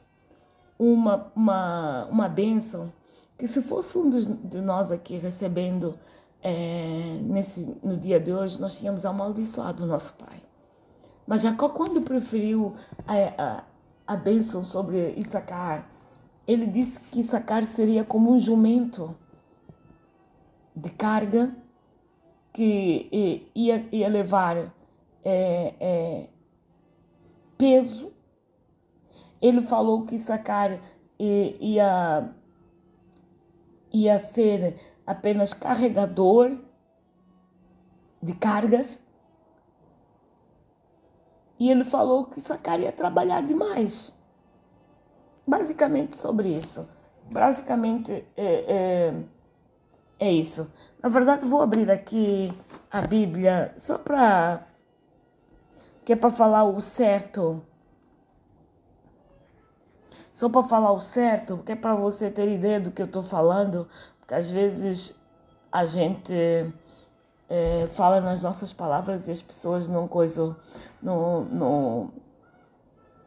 uma, 0.79 1.33
uma, 1.35 2.05
uma 2.05 2.29
bênção 2.29 2.93
que 3.37 3.49
se 3.49 3.61
fosse 3.63 3.99
um 3.99 4.09
de 4.09 4.61
nós 4.61 4.93
aqui 4.93 5.17
recebendo 5.17 5.99
é, 6.41 7.19
nesse, 7.21 7.77
no 7.83 7.97
dia 7.97 8.21
de 8.21 8.33
hoje, 8.33 8.61
nós 8.61 8.79
tínhamos 8.79 9.05
amaldiçoado 9.05 9.83
o 9.83 9.87
nosso 9.89 10.13
pai. 10.13 10.38
Mas 11.29 11.43
Jacó, 11.43 11.69
quando 11.69 12.01
preferiu 12.01 12.75
a, 13.07 13.15
a, 13.37 13.65
a 14.07 14.17
bênção 14.17 14.65
sobre 14.65 15.11
Issacar, 15.11 15.87
ele 16.47 16.67
disse 16.67 16.99
que 16.99 17.21
Issacar 17.21 17.63
seria 17.65 18.03
como 18.03 18.33
um 18.33 18.41
jumento 18.41 19.15
de 20.75 20.89
carga 20.89 21.55
que 22.51 23.47
ia, 23.55 23.87
ia 23.93 24.09
levar 24.09 24.57
é, 25.23 25.75
é, 25.79 26.29
peso. 27.59 28.11
Ele 29.39 29.61
falou 29.61 30.07
que 30.07 30.15
Issacar 30.15 30.81
ia, 31.19 32.33
ia 33.93 34.19
ser 34.19 34.81
apenas 35.07 35.53
carregador 35.53 36.57
de 38.23 38.35
cargas. 38.35 39.07
E 41.59 41.71
ele 41.71 41.85
falou 41.85 42.27
que 42.27 42.41
Sacar 42.41 42.81
ia 42.81 42.93
trabalhar 42.93 43.43
demais. 43.43 44.17
Basicamente 45.47 46.17
sobre 46.17 46.49
isso. 46.49 46.89
Basicamente 47.31 48.25
é, 48.37 48.65
é, 48.69 49.15
é 50.19 50.33
isso. 50.33 50.73
Na 51.03 51.09
verdade, 51.09 51.47
vou 51.47 51.61
abrir 51.61 51.91
aqui 51.91 52.53
a 52.91 53.01
Bíblia 53.03 53.73
só 53.77 53.99
para. 53.99 54.67
que 56.05 56.13
é 56.13 56.17
para 56.17 56.31
falar 56.31 56.65
o 56.65 56.81
certo. 56.81 57.63
Só 60.33 60.49
para 60.49 60.63
falar 60.69 60.93
o 60.93 61.01
certo, 61.01 61.59
que 61.59 61.73
é 61.73 61.77
para 61.77 61.97
você 61.97 62.31
ter 62.31 62.49
ideia 62.49 62.79
do 62.79 62.93
que 62.93 63.03
eu 63.03 63.07
estou 63.07 63.25
falando, 63.25 63.89
porque 64.21 64.35
às 64.35 64.49
vezes 64.49 65.21
a 65.73 65.85
gente 65.85 66.33
é, 67.49 67.89
fala 67.93 68.21
nas 68.21 68.43
nossas 68.43 68.73
palavras 68.73 69.29
e 69.29 69.31
as 69.31 69.41
pessoas 69.41 69.89
não 69.89 70.07
coisa, 70.07 70.57
não, 71.03 71.45
não, 71.45 72.11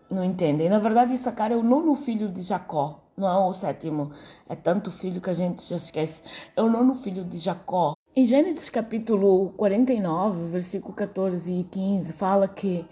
não 0.10 0.24
entendem. 0.24 0.70
Na 0.70 0.80
verdade, 0.80 1.14
Issacar 1.14 1.52
é 1.52 1.56
o 1.56 1.64
nono 1.64 1.96
filho 1.96 2.30
de 2.30 2.42
Jacó, 2.42 3.00
não 3.18 3.28
é 3.28 3.38
o 3.38 3.54
sétimo. 3.54 4.12
É 4.48 4.56
tanto 4.56 4.92
filho 4.92 5.22
que 5.22 5.30
a 5.30 5.34
gente 5.34 5.64
já 5.64 5.78
esquece. 5.78 6.24
É 6.56 6.62
o 6.62 6.70
nono 6.70 6.96
filho 6.96 7.24
de 7.24 7.38
Jacó. 7.38 7.94
Em 8.16 8.26
Gênesis 8.26 8.70
capítulo 8.70 9.52
49, 9.56 10.50
versículo 10.50 10.94
14 10.94 11.52
e 11.52 11.64
15, 11.64 12.14
fala 12.14 12.48
que 12.48 12.86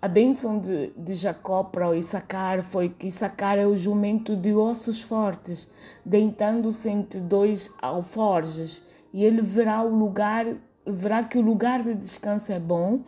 a 0.00 0.08
bênção 0.08 0.58
de, 0.58 0.92
de 0.96 1.14
Jacó 1.14 1.62
para 1.62 1.94
Issacar 1.94 2.64
foi 2.64 2.88
que 2.88 3.06
Issacar 3.06 3.58
é 3.58 3.66
o 3.66 3.76
jumento 3.76 4.34
de 4.34 4.52
ossos 4.52 5.00
fortes, 5.00 5.70
deitando-se 6.04 6.88
entre 6.88 7.20
dois 7.20 7.72
alforjes, 7.80 8.82
e 9.12 9.24
ele 9.24 9.42
verá 9.42 9.80
o 9.82 9.94
lugar, 9.94 10.46
verá 10.86 11.22
que 11.24 11.38
o 11.38 11.42
lugar 11.42 11.82
de 11.82 11.94
descanso 11.94 12.52
é 12.52 12.58
bom 12.58 13.00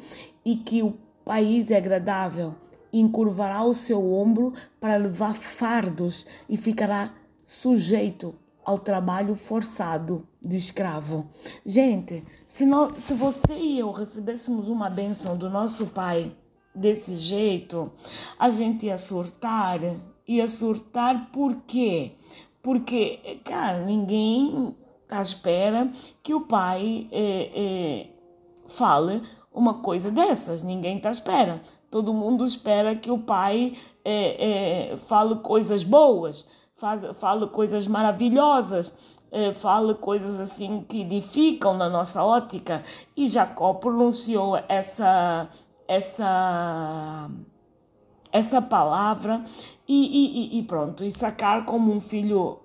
e 0.45 0.57
que 0.57 0.83
o 0.83 0.95
país 1.25 1.71
é 1.71 1.77
agradável. 1.77 2.55
Encurvará 2.93 3.63
o 3.65 3.75
seu 3.75 4.13
ombro 4.13 4.53
para 4.81 4.97
levar 4.97 5.35
fardos 5.35 6.27
e 6.49 6.57
ficará 6.57 7.13
sujeito 7.45 8.35
ao 8.65 8.79
trabalho 8.79 9.35
forçado 9.35 10.27
de 10.41 10.57
escravo. 10.57 11.27
Gente, 11.67 12.25
se, 12.47 12.65
nós, 12.65 13.03
se 13.03 13.13
você 13.15 13.55
e 13.55 13.79
eu 13.79 13.91
recebêssemos 13.91 14.69
uma 14.69 14.89
bênção 14.89 15.37
do 15.37 15.51
nosso 15.51 15.89
Pai, 15.89 16.35
desse 16.75 17.17
jeito, 17.17 17.93
a 18.39 18.51
gente 18.51 18.87
ia 18.87 18.97
surtar. 18.97 19.81
Ia 20.27 20.47
surtar 20.47 21.31
por 21.31 21.57
quê? 21.67 22.13
Porque, 22.63 23.41
cara, 23.45 23.85
ninguém 23.85 24.75
à 25.11 25.21
espera 25.21 25.91
que 26.23 26.35
o 26.35 26.43
pai 26.43 27.09
é, 27.13 27.51
é, 27.55 28.11
fale 28.69 29.23
uma 29.53 29.75
coisa 29.75 30.11
dessas. 30.11 30.63
Ninguém 30.63 30.99
tá 30.99 31.09
à 31.09 31.13
espera. 31.13 31.63
Todo 31.91 32.13
mundo 32.13 32.45
espera 32.45 32.97
que 32.97 33.11
o 33.11 33.19
pai 33.19 33.75
é, 34.05 34.97
fale 35.07 35.37
coisas 35.37 35.85
boas, 35.85 36.47
faz, 36.75 37.05
fale 37.19 37.47
coisas 37.47 37.87
maravilhosas 37.87 39.15
fale 39.57 39.95
coisas 39.95 40.39
assim 40.39 40.85
que 40.89 41.01
edificam 41.01 41.77
na 41.77 41.89
nossa 41.89 42.23
ótica. 42.23 42.85
E 43.17 43.27
Jacó 43.27 43.75
pronunciou 43.75 44.57
essa, 44.69 45.49
essa 45.89 47.29
essa 48.35 48.61
palavra 48.61 49.45
e, 49.87 50.57
e, 50.57 50.59
e 50.59 50.63
pronto, 50.65 51.05
e 51.05 51.11
sacar 51.13 51.65
como 51.65 51.93
um 51.93 52.01
filho 52.01 52.59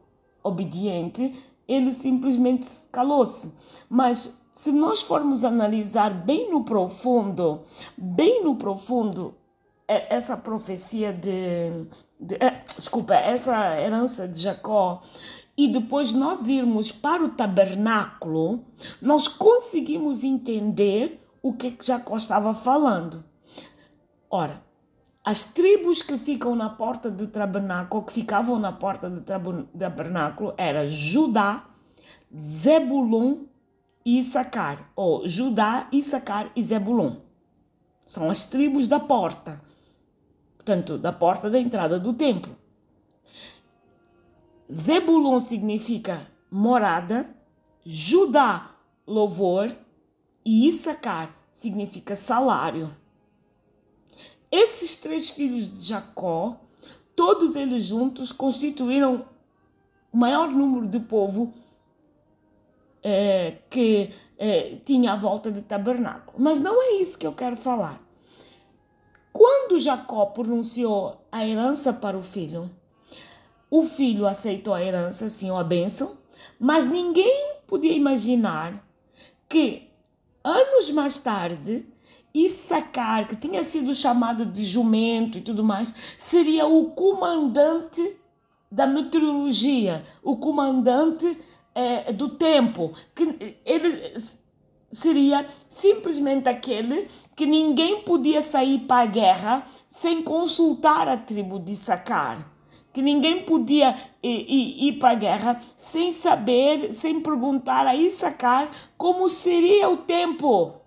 obediente, 0.44 1.32
ele 1.70 1.94
simplesmente 1.94 2.68
calou-se. 2.92 3.54
Mas 3.88 4.42
se 4.54 4.72
nós 4.72 5.02
formos 5.02 5.46
analisar 5.46 6.10
bem 6.10 6.50
no 6.50 6.64
profundo, 6.64 7.62
bem 7.96 8.44
no 8.44 8.56
profundo, 8.56 9.36
é, 9.88 10.14
essa 10.16 10.36
profecia 10.36 11.14
de, 11.14 11.88
de 12.20 12.36
é, 12.40 12.62
desculpa, 12.76 13.14
essa 13.14 13.80
herança 13.80 14.28
de 14.28 14.40
Jacó, 14.40 15.02
e 15.56 15.68
depois 15.68 16.12
nós 16.12 16.48
irmos 16.48 16.92
para 16.92 17.24
o 17.24 17.30
tabernáculo, 17.30 18.66
nós 19.02 19.28
conseguimos 19.28 20.24
entender 20.24 21.22
o 21.42 21.54
que, 21.54 21.72
que 21.72 21.86
Jacó 21.86 22.16
estava 22.16 22.54
falando. 22.54 23.24
Ora, 24.30 24.64
as 25.24 25.44
tribos 25.44 26.02
que 26.02 26.18
ficam 26.18 26.56
na 26.56 26.70
porta 26.70 27.12
do 27.12 27.28
tabernáculo, 27.28 28.04
que 28.04 28.14
ficavam 28.14 28.58
na 28.58 28.72
porta 28.72 29.10
do 29.10 29.22
tabernáculo, 29.22 30.54
era 30.58 30.88
Judá, 30.88 31.66
Zebulon 32.36 33.46
e 34.06 34.18
Issacar, 34.20 34.92
ou 34.96 35.28
Judá, 35.28 35.88
Issacar 35.92 36.52
e 36.56 36.64
Zebulon. 36.64 37.18
São 38.06 38.30
as 38.30 38.46
tribos 38.46 38.88
da 38.88 39.00
porta, 39.00 39.62
portanto, 40.56 40.98
da 40.98 41.12
porta 41.12 41.50
da 41.50 41.60
entrada 41.60 42.00
do 42.00 42.14
templo. 42.14 42.56
Zebulon 44.72 45.40
significa 45.40 46.28
morada, 46.50 47.36
Judá, 47.86 48.76
louvor, 49.06 49.76
e 50.46 50.68
Issacar 50.68 51.36
significa 51.52 52.16
salário. 52.16 52.90
Esses 54.52 54.98
três 54.98 55.30
filhos 55.30 55.72
de 55.72 55.88
Jacó, 55.88 56.60
todos 57.16 57.56
eles 57.56 57.84
juntos, 57.84 58.32
constituíram 58.32 59.26
o 60.12 60.18
maior 60.18 60.50
número 60.52 60.88
de 60.88 61.00
povo 61.00 61.54
é, 63.04 63.58
que 63.70 64.10
é, 64.38 64.78
tinha 64.84 65.14
a 65.14 65.16
volta 65.16 65.52
do 65.52 65.62
tabernáculo. 65.62 66.38
Mas 66.40 66.60
não 66.60 66.82
é 66.82 67.02
isso 67.02 67.18
que 67.18 67.28
eu 67.28 67.34
quero 67.34 67.56
falar. 67.56 68.02
Quando 69.32 69.80
Jacó 69.80 70.26
pronunciou 70.28 71.26
a 71.32 71.46
herança 71.46 71.94
para 71.94 72.18
o 72.18 72.24
filho, 72.24 72.70
o 73.70 73.84
filho 73.84 74.26
aceitou 74.26 74.74
a 74.74 74.84
herança, 74.84 75.30
sim, 75.30 75.52
a 75.52 75.64
bênção, 75.64 76.18
mas 76.60 76.88
ninguém 76.88 77.58
podia 77.68 77.94
imaginar 77.94 78.84
que 79.48 79.88
anos 80.44 80.90
mais 80.92 81.20
tarde 81.20 81.88
Issacar, 82.34 83.28
que 83.28 83.36
tinha 83.36 83.64
sido 83.64 83.94
chamado 83.94 84.46
de 84.46 84.64
jumento 84.64 85.38
e 85.38 85.42
tudo 85.42 85.64
mais, 85.64 85.94
seria 86.18 86.68
o 86.68 86.92
comandante 86.92 88.18
da 88.72 88.86
meteorologia, 88.86 90.04
o 90.24 90.38
comandante 90.38 91.40
é, 91.74 92.14
do 92.14 92.30
tempo, 92.30 92.92
que 93.16 93.58
ele 93.66 94.14
seria 94.92 95.46
simplesmente 95.68 96.50
aquele 96.50 97.08
que 97.36 97.46
ninguém 97.46 98.02
podia 98.02 98.42
sair 98.42 98.80
para 98.80 99.04
a 99.04 99.06
guerra 99.06 99.64
sem 99.88 100.22
consultar 100.22 101.08
a 101.08 101.18
tribo 101.18 101.60
de 101.60 101.76
Sacar. 101.76 102.54
Que 102.92 103.02
ninguém 103.04 103.44
podia 103.44 103.96
ir, 104.22 104.46
ir, 104.50 104.88
ir 104.88 104.94
para 105.00 105.12
a 105.12 105.16
guerra 105.16 105.62
sem 105.78 106.12
saber, 106.12 106.94
sem 106.94 107.22
perguntar 107.22 107.86
a 107.86 107.96
Issacar 107.96 108.70
como 108.98 109.30
seria 109.30 109.90
o 109.90 109.98
tempo. 109.98 110.79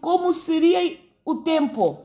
Como 0.00 0.32
seria 0.32 0.98
o 1.24 1.36
tempo. 1.36 2.00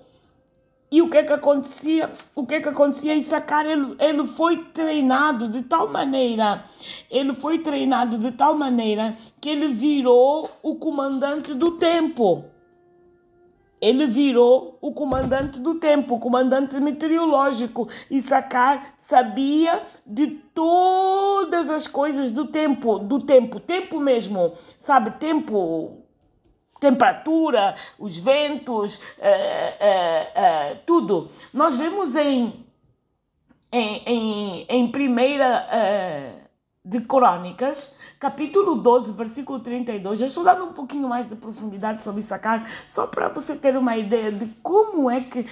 E 0.92 1.02
o 1.02 1.10
que 1.10 1.18
é 1.18 1.24
que 1.24 1.34
acontecia? 1.34 2.12
O 2.36 2.46
que 2.46 2.56
é 2.56 2.62
que 2.62 2.70
acontecia? 2.70 3.16
Issacar, 3.16 3.66
ele, 3.66 3.96
ele 4.00 4.26
foi 4.26 4.58
treinado 4.66 5.50
de 5.50 5.64
tal 5.64 5.88
maneira, 5.88 6.64
ele 7.10 7.34
foi 7.34 7.60
treinado 7.60 8.18
de 8.18 8.32
tal 8.32 8.56
maneira 8.56 9.16
que 9.42 9.50
ele 9.50 9.70
virou 9.70 10.50
o 10.62 10.76
comandante 10.76 11.54
do 11.54 11.72
tempo. 11.72 12.46
Ele 13.82 14.06
virou 14.06 14.78
o 14.82 14.94
comandante 14.94 15.60
do 15.60 15.76
tempo, 15.76 16.16
o 16.16 16.20
comandante 16.20 16.80
meteorológico. 16.80 17.90
Issacar 18.10 18.96
sabia 18.98 19.84
de 20.06 20.28
todas 20.54 21.70
as 21.70 21.88
coisas 21.88 22.32
do 22.32 22.48
tempo, 22.48 23.00
do 23.00 23.20
tempo, 23.20 23.60
tempo 23.60 24.00
mesmo, 24.00 24.54
sabe? 24.80 25.12
Tempo, 25.20 26.05
temperatura, 26.86 27.76
os 27.98 28.18
ventos, 28.18 29.00
é, 29.20 29.76
é, 29.80 30.82
tudo. 30.86 31.30
Nós 31.52 31.76
vemos 31.76 32.16
em, 32.16 32.66
em, 33.72 34.04
em, 34.06 34.66
em 34.70 34.92
primeira 34.92 35.68
de 36.84 37.02
Crônicas, 37.02 37.96
capítulo 38.20 38.76
12, 38.76 39.14
versículo 39.14 39.60
32. 39.60 40.22
Eu 40.22 40.28
estou 40.28 40.44
dando 40.44 40.66
um 40.66 40.74
pouquinho 40.74 41.10
mais 41.10 41.28
de 41.28 41.36
profundidade 41.36 42.04
sobre 42.04 42.22
Sacar, 42.22 42.70
só 42.88 43.08
para 43.08 43.30
você 43.30 43.56
ter 43.56 43.76
uma 43.76 43.98
ideia 43.98 44.32
de 44.32 44.46
como 44.62 45.10
é 45.10 45.22
que 45.22 45.48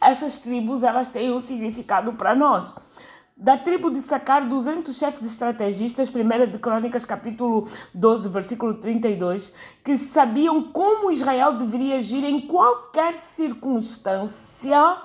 essas 0.00 0.38
tribos 0.38 0.82
elas 0.82 1.06
têm 1.06 1.32
um 1.32 1.40
significado 1.40 2.12
para 2.14 2.34
nós. 2.34 2.74
Da 3.42 3.58
tribo 3.58 3.90
de 3.90 4.00
Sacar, 4.00 4.48
200 4.48 4.96
chefes 4.96 5.24
estrategistas, 5.24 6.08
1 6.08 6.48
de 6.48 6.60
Crônicas, 6.60 7.04
capítulo 7.04 7.66
12, 7.92 8.28
versículo 8.28 8.74
32, 8.74 9.52
que 9.82 9.98
sabiam 9.98 10.70
como 10.70 11.10
Israel 11.10 11.54
deveria 11.54 11.96
agir 11.96 12.22
em 12.22 12.46
qualquer 12.46 13.12
circunstância, 13.14 14.96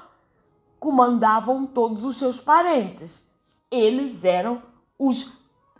comandavam 0.79 1.65
todos 1.65 2.05
os 2.05 2.17
seus 2.17 2.39
parentes. 2.39 3.27
Eles 3.71 4.23
eram 4.23 4.61
os, 4.99 5.33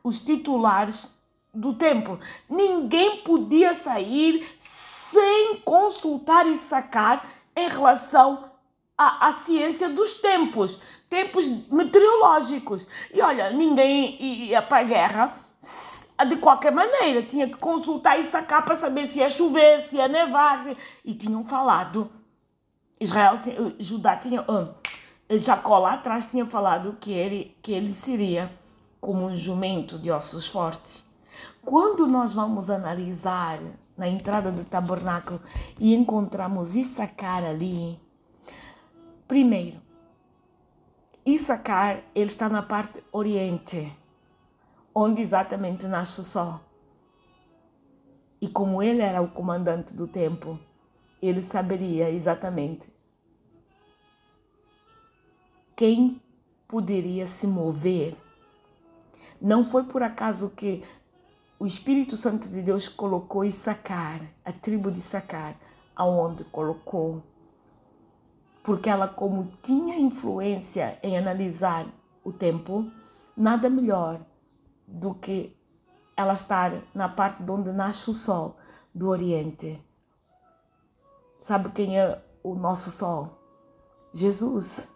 os 0.03 0.19
titulares 0.19 1.07
do 1.53 1.75
templo. 1.75 2.19
Ninguém 2.49 3.17
podia 3.17 3.75
sair 3.75 4.43
sem 4.57 5.57
consultar 5.63 6.47
e 6.47 6.55
sacar 6.55 7.23
em 7.55 7.69
relação 7.69 8.49
à, 8.97 9.27
à 9.27 9.31
ciência 9.31 9.87
dos 9.89 10.15
tempos 10.15 10.81
tempos 11.09 11.45
meteorológicos. 11.69 12.87
E 13.13 13.21
olha, 13.21 13.49
ninguém 13.51 14.21
ia 14.21 14.61
para 14.61 14.79
a 14.79 14.83
guerra 14.83 15.35
de 16.27 16.37
qualquer 16.37 16.71
maneira. 16.71 17.23
Tinha 17.23 17.47
que 17.47 17.57
consultar 17.57 18.19
e 18.19 18.23
sacar 18.23 18.63
para 18.63 18.75
saber 18.75 19.05
se 19.07 19.19
ia 19.19 19.29
chover, 19.29 19.83
se 19.83 19.97
ia 19.97 20.07
nevar. 20.07 20.63
Se... 20.63 20.77
E 21.03 21.13
tinham 21.13 21.43
falado. 21.45 22.09
Israel, 22.99 23.39
Judá 23.79 24.15
tinha. 24.15 24.45
Jacó 25.29 25.77
lá 25.79 25.93
atrás 25.93 26.25
tinha 26.27 26.45
falado 26.45 26.97
que 26.99 27.11
ele, 27.11 27.57
que 27.61 27.73
ele 27.73 27.93
seria 27.93 28.51
como 28.99 29.25
um 29.25 29.35
jumento 29.35 29.99
de 29.99 30.09
ossos 30.09 30.47
fortes. 30.47 31.05
Quando 31.63 32.07
nós 32.07 32.33
vamos 32.33 32.69
analisar 32.69 33.59
na 33.97 34.07
entrada 34.07 34.51
do 34.51 34.63
tabernáculo 34.63 35.41
e 35.77 35.93
encontramos 35.93 36.75
Issacar 36.75 37.43
ali, 37.43 37.99
primeiro, 39.27 39.81
Issacar, 41.29 42.05
ele 42.15 42.27
está 42.27 42.47
na 42.47 42.63
parte 42.63 43.03
oriente, 43.11 43.93
onde 44.95 45.21
exatamente 45.21 45.85
nasce 45.85 46.21
o 46.21 46.23
sol. 46.23 46.61
E 48.39 48.47
como 48.47 48.81
ele 48.81 49.01
era 49.01 49.21
o 49.21 49.29
comandante 49.29 49.93
do 49.93 50.07
tempo, 50.07 50.57
ele 51.21 51.41
saberia 51.41 52.09
exatamente 52.09 52.87
quem 55.75 56.21
poderia 56.65 57.27
se 57.27 57.45
mover. 57.45 58.15
Não 59.41 59.65
foi 59.65 59.83
por 59.83 60.01
acaso 60.01 60.51
que 60.51 60.81
o 61.59 61.67
Espírito 61.67 62.15
Santo 62.15 62.47
de 62.47 62.61
Deus 62.61 62.87
colocou 62.87 63.43
Issacar, 63.43 64.21
a 64.45 64.53
tribo 64.53 64.89
de 64.89 64.99
Issacar, 64.99 65.59
aonde 65.93 66.45
colocou 66.45 67.21
porque 68.67 68.89
ela, 68.89 69.07
como 69.07 69.49
tinha 69.61 69.97
influência 69.97 70.99
em 71.01 71.17
analisar 71.17 71.87
o 72.21 72.33
tempo, 72.33 72.91
nada 73.33 73.69
melhor 73.69 74.19
do 74.85 75.15
que 75.15 75.55
ela 76.17 76.33
estar 76.33 76.83
na 76.93 77.07
parte 77.07 77.41
de 77.41 77.49
onde 77.49 77.71
nasce 77.71 78.09
o 78.09 78.13
sol 78.13 78.57
do 78.93 79.07
Oriente. 79.07 79.81
Sabe 81.39 81.69
quem 81.69 81.97
é 81.97 82.21
o 82.43 82.55
nosso 82.55 82.91
sol? 82.91 83.39
Jesus. 84.13 84.91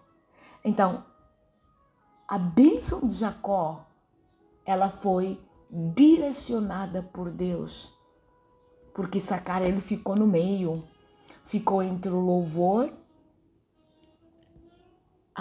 Então, 0.65 1.05
a 2.27 2.37
bênção 2.37 3.07
de 3.07 3.13
Jacó, 3.13 3.85
ela 4.65 4.89
foi 4.89 5.39
direcionada 5.69 7.01
por 7.01 7.31
Deus. 7.31 7.97
Porque 8.93 9.17
Sacar 9.17 9.61
ele 9.61 9.79
ficou 9.79 10.17
no 10.17 10.27
meio, 10.27 10.83
ficou 11.45 11.81
entre 11.81 12.11
o 12.11 12.19
louvor 12.19 12.99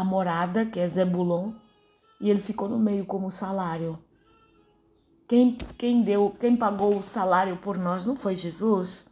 a 0.01 0.05
morada, 0.05 0.65
que 0.65 0.81
é 0.81 0.89
Zebulon, 0.89 1.53
e 2.19 2.31
ele 2.31 2.41
ficou 2.41 2.69
no 2.69 2.79
meio 2.79 3.05
como 3.05 3.31
salário. 3.31 3.99
Quem, 5.29 5.57
quem 5.77 6.03
deu, 6.03 6.35
quem 6.41 6.57
pagou 6.57 6.97
o 6.97 7.03
salário 7.03 7.59
por 7.59 7.77
nós 7.77 8.05
não 8.05 8.17
foi 8.17 8.35
Jesus? 8.35 9.07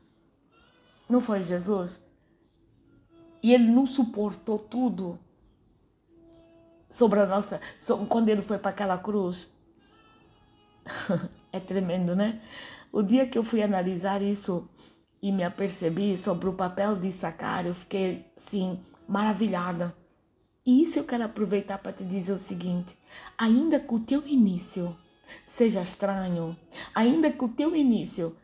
Não 1.08 1.20
foi 1.20 1.42
Jesus? 1.42 2.04
E 3.42 3.52
ele 3.52 3.70
não 3.70 3.84
suportou 3.84 4.58
tudo 4.58 5.18
sobre 6.90 7.20
a 7.20 7.26
nossa, 7.26 7.60
sobre, 7.78 8.06
quando 8.06 8.30
ele 8.30 8.42
foi 8.42 8.58
para 8.58 8.70
aquela 8.70 8.96
cruz. 8.96 9.54
é 11.52 11.60
tremendo, 11.60 12.16
né? 12.16 12.40
O 12.90 13.02
dia 13.02 13.28
que 13.28 13.36
eu 13.36 13.44
fui 13.44 13.62
analisar 13.62 14.22
isso 14.22 14.68
e 15.20 15.30
me 15.30 15.44
apercebi 15.44 16.16
sobre 16.16 16.48
o 16.48 16.54
papel 16.54 16.96
de 16.96 17.12
Sacar, 17.12 17.66
eu 17.66 17.74
fiquei 17.74 18.32
assim 18.34 18.82
maravilhada 19.06 19.94
e 20.68 20.82
isso 20.82 20.98
eu 20.98 21.04
quero 21.04 21.24
aproveitar 21.24 21.78
para 21.78 21.94
te 21.94 22.04
dizer 22.04 22.30
o 22.30 22.36
seguinte: 22.36 22.94
ainda 23.38 23.80
que 23.80 23.94
o 23.94 24.00
teu 24.00 24.28
início 24.28 24.94
seja 25.46 25.80
estranho, 25.80 26.54
ainda 26.94 27.32
que 27.32 27.42
o 27.42 27.48
teu 27.48 27.74
início 27.74 28.36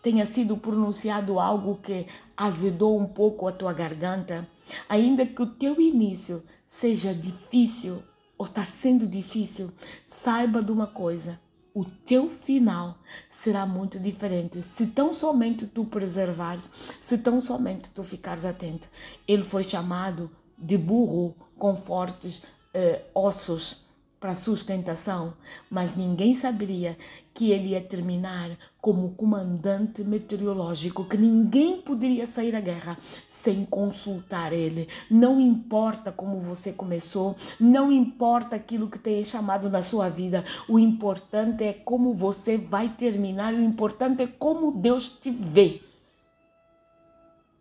tenha 0.00 0.24
sido 0.24 0.56
pronunciado 0.56 1.40
algo 1.40 1.78
que 1.82 2.06
azedou 2.36 2.96
um 2.96 3.08
pouco 3.08 3.48
a 3.48 3.52
tua 3.52 3.72
garganta, 3.72 4.48
ainda 4.88 5.26
que 5.26 5.42
o 5.42 5.48
teu 5.48 5.80
início 5.80 6.44
seja 6.64 7.12
difícil 7.12 8.04
ou 8.38 8.46
está 8.46 8.64
sendo 8.64 9.04
difícil, 9.04 9.72
saiba 10.04 10.60
de 10.60 10.70
uma 10.70 10.86
coisa: 10.86 11.40
o 11.74 11.84
teu 11.84 12.30
final 12.30 12.98
será 13.28 13.66
muito 13.66 13.98
diferente. 13.98 14.62
Se 14.62 14.86
tão 14.86 15.12
somente 15.12 15.66
tu 15.66 15.86
preservares, 15.86 16.70
se 17.00 17.18
tão 17.18 17.40
somente 17.40 17.90
tu 17.90 18.04
ficares 18.04 18.46
atento. 18.46 18.88
Ele 19.26 19.42
foi 19.42 19.64
chamado 19.64 20.30
de 20.58 20.78
burro 20.78 21.34
com 21.58 21.74
fortes 21.74 22.42
eh, 22.72 23.02
ossos 23.14 23.86
para 24.18 24.34
sustentação, 24.34 25.34
mas 25.70 25.94
ninguém 25.94 26.32
saberia 26.32 26.96
que 27.34 27.50
ele 27.50 27.70
ia 27.70 27.80
terminar 27.82 28.56
como 28.80 29.10
comandante 29.10 30.02
meteorológico, 30.02 31.04
que 31.04 31.18
ninguém 31.18 31.82
poderia 31.82 32.26
sair 32.26 32.56
à 32.56 32.60
guerra 32.60 32.96
sem 33.28 33.64
consultar 33.64 34.52
ele. 34.52 34.88
Não 35.10 35.38
importa 35.38 36.10
como 36.10 36.40
você 36.40 36.72
começou, 36.72 37.36
não 37.60 37.92
importa 37.92 38.56
aquilo 38.56 38.88
que 38.88 38.98
tenha 38.98 39.22
chamado 39.22 39.68
na 39.68 39.82
sua 39.82 40.08
vida, 40.08 40.44
o 40.66 40.78
importante 40.78 41.62
é 41.62 41.74
como 41.74 42.14
você 42.14 42.56
vai 42.56 42.88
terminar, 42.88 43.52
o 43.52 43.62
importante 43.62 44.22
é 44.22 44.26
como 44.26 44.72
Deus 44.72 45.10
te 45.10 45.30
vê. 45.30 45.82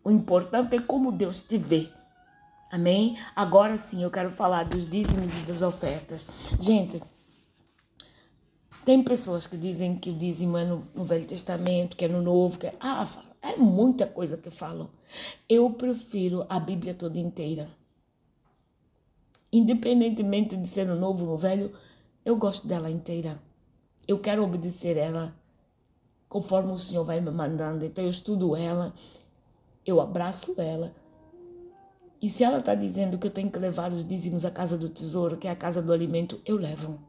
O 0.03 0.09
importante 0.09 0.75
é 0.75 0.79
como 0.79 1.11
Deus 1.11 1.41
te 1.41 1.57
vê. 1.57 1.89
Amém? 2.71 3.17
Agora 3.35 3.77
sim 3.77 4.03
eu 4.03 4.11
quero 4.11 4.31
falar 4.31 4.65
dos 4.65 4.87
dízimos 4.87 5.39
e 5.39 5.43
das 5.43 5.61
ofertas. 5.61 6.27
Gente, 6.59 7.01
Tem 8.85 9.03
pessoas 9.03 9.47
que 9.47 9.57
dizem 9.57 9.95
que 9.95 10.11
o 10.11 10.13
dízimo 10.13 10.57
é 10.57 10.63
no, 10.63 10.87
no 10.93 11.03
Velho 11.03 11.25
Testamento, 11.25 11.97
que 11.97 12.05
é 12.05 12.07
no 12.07 12.21
Novo, 12.21 12.59
que 12.59 12.67
é, 12.67 12.75
ah, 12.79 13.07
é 13.41 13.55
muita 13.55 14.05
coisa 14.05 14.37
que 14.37 14.51
falam. 14.51 14.89
Eu 15.49 15.71
prefiro 15.71 16.45
a 16.47 16.59
Bíblia 16.59 16.93
toda 16.93 17.17
inteira. 17.17 17.67
Independentemente 19.51 20.55
de 20.55 20.67
ser 20.67 20.85
no 20.85 20.95
Novo 20.95 21.25
ou 21.25 21.31
no 21.31 21.37
Velho, 21.37 21.73
eu 22.23 22.35
gosto 22.35 22.67
dela 22.67 22.91
inteira. 22.91 23.39
Eu 24.07 24.19
quero 24.19 24.43
obedecer 24.43 24.97
ela 24.97 25.35
conforme 26.29 26.71
o 26.71 26.77
Senhor 26.77 27.03
vai 27.03 27.19
me 27.19 27.31
mandando. 27.31 27.85
Então 27.85 28.03
eu 28.03 28.11
estudo 28.11 28.55
ela, 28.55 28.93
eu 29.83 29.99
abraço 29.99 30.53
ela. 30.61 30.93
E 32.21 32.29
se 32.29 32.43
ela 32.43 32.59
está 32.59 32.73
dizendo 32.73 33.17
que 33.17 33.27
eu 33.27 33.31
tenho 33.31 33.51
que 33.51 33.59
levar 33.59 33.91
os 33.91 34.05
dízimos 34.05 34.45
à 34.45 34.51
casa 34.51 34.77
do 34.77 34.89
tesouro, 34.89 35.37
que 35.37 35.47
é 35.47 35.51
a 35.51 35.55
casa 35.55 35.81
do 35.81 35.91
alimento, 35.91 36.41
eu 36.45 36.55
levo. 36.55 36.99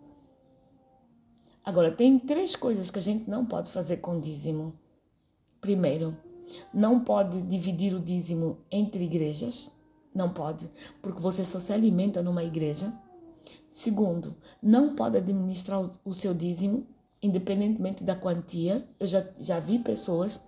Agora, 1.64 1.90
tem 1.90 2.18
três 2.18 2.54
coisas 2.54 2.90
que 2.90 2.98
a 2.98 3.02
gente 3.02 3.28
não 3.28 3.44
pode 3.44 3.70
fazer 3.70 3.96
com 3.96 4.20
dízimo. 4.20 4.74
Primeiro, 5.60 6.16
não 6.72 7.00
pode 7.00 7.42
dividir 7.42 7.94
o 7.94 8.00
dízimo 8.00 8.58
entre 8.70 9.04
igrejas. 9.04 9.72
Não 10.14 10.32
pode, 10.32 10.70
porque 11.02 11.20
você 11.20 11.44
só 11.44 11.58
se 11.58 11.72
alimenta 11.72 12.22
numa 12.22 12.44
igreja. 12.44 12.92
Segundo, 13.68 14.34
não 14.62 14.94
pode 14.94 15.16
administrar 15.16 15.82
o 16.04 16.14
seu 16.14 16.32
dízimo, 16.32 16.86
independentemente 17.22 18.04
da 18.04 18.16
quantia. 18.16 18.86
Eu 18.98 19.06
já, 19.06 19.26
já 19.38 19.58
vi 19.58 19.78
pessoas 19.78 20.42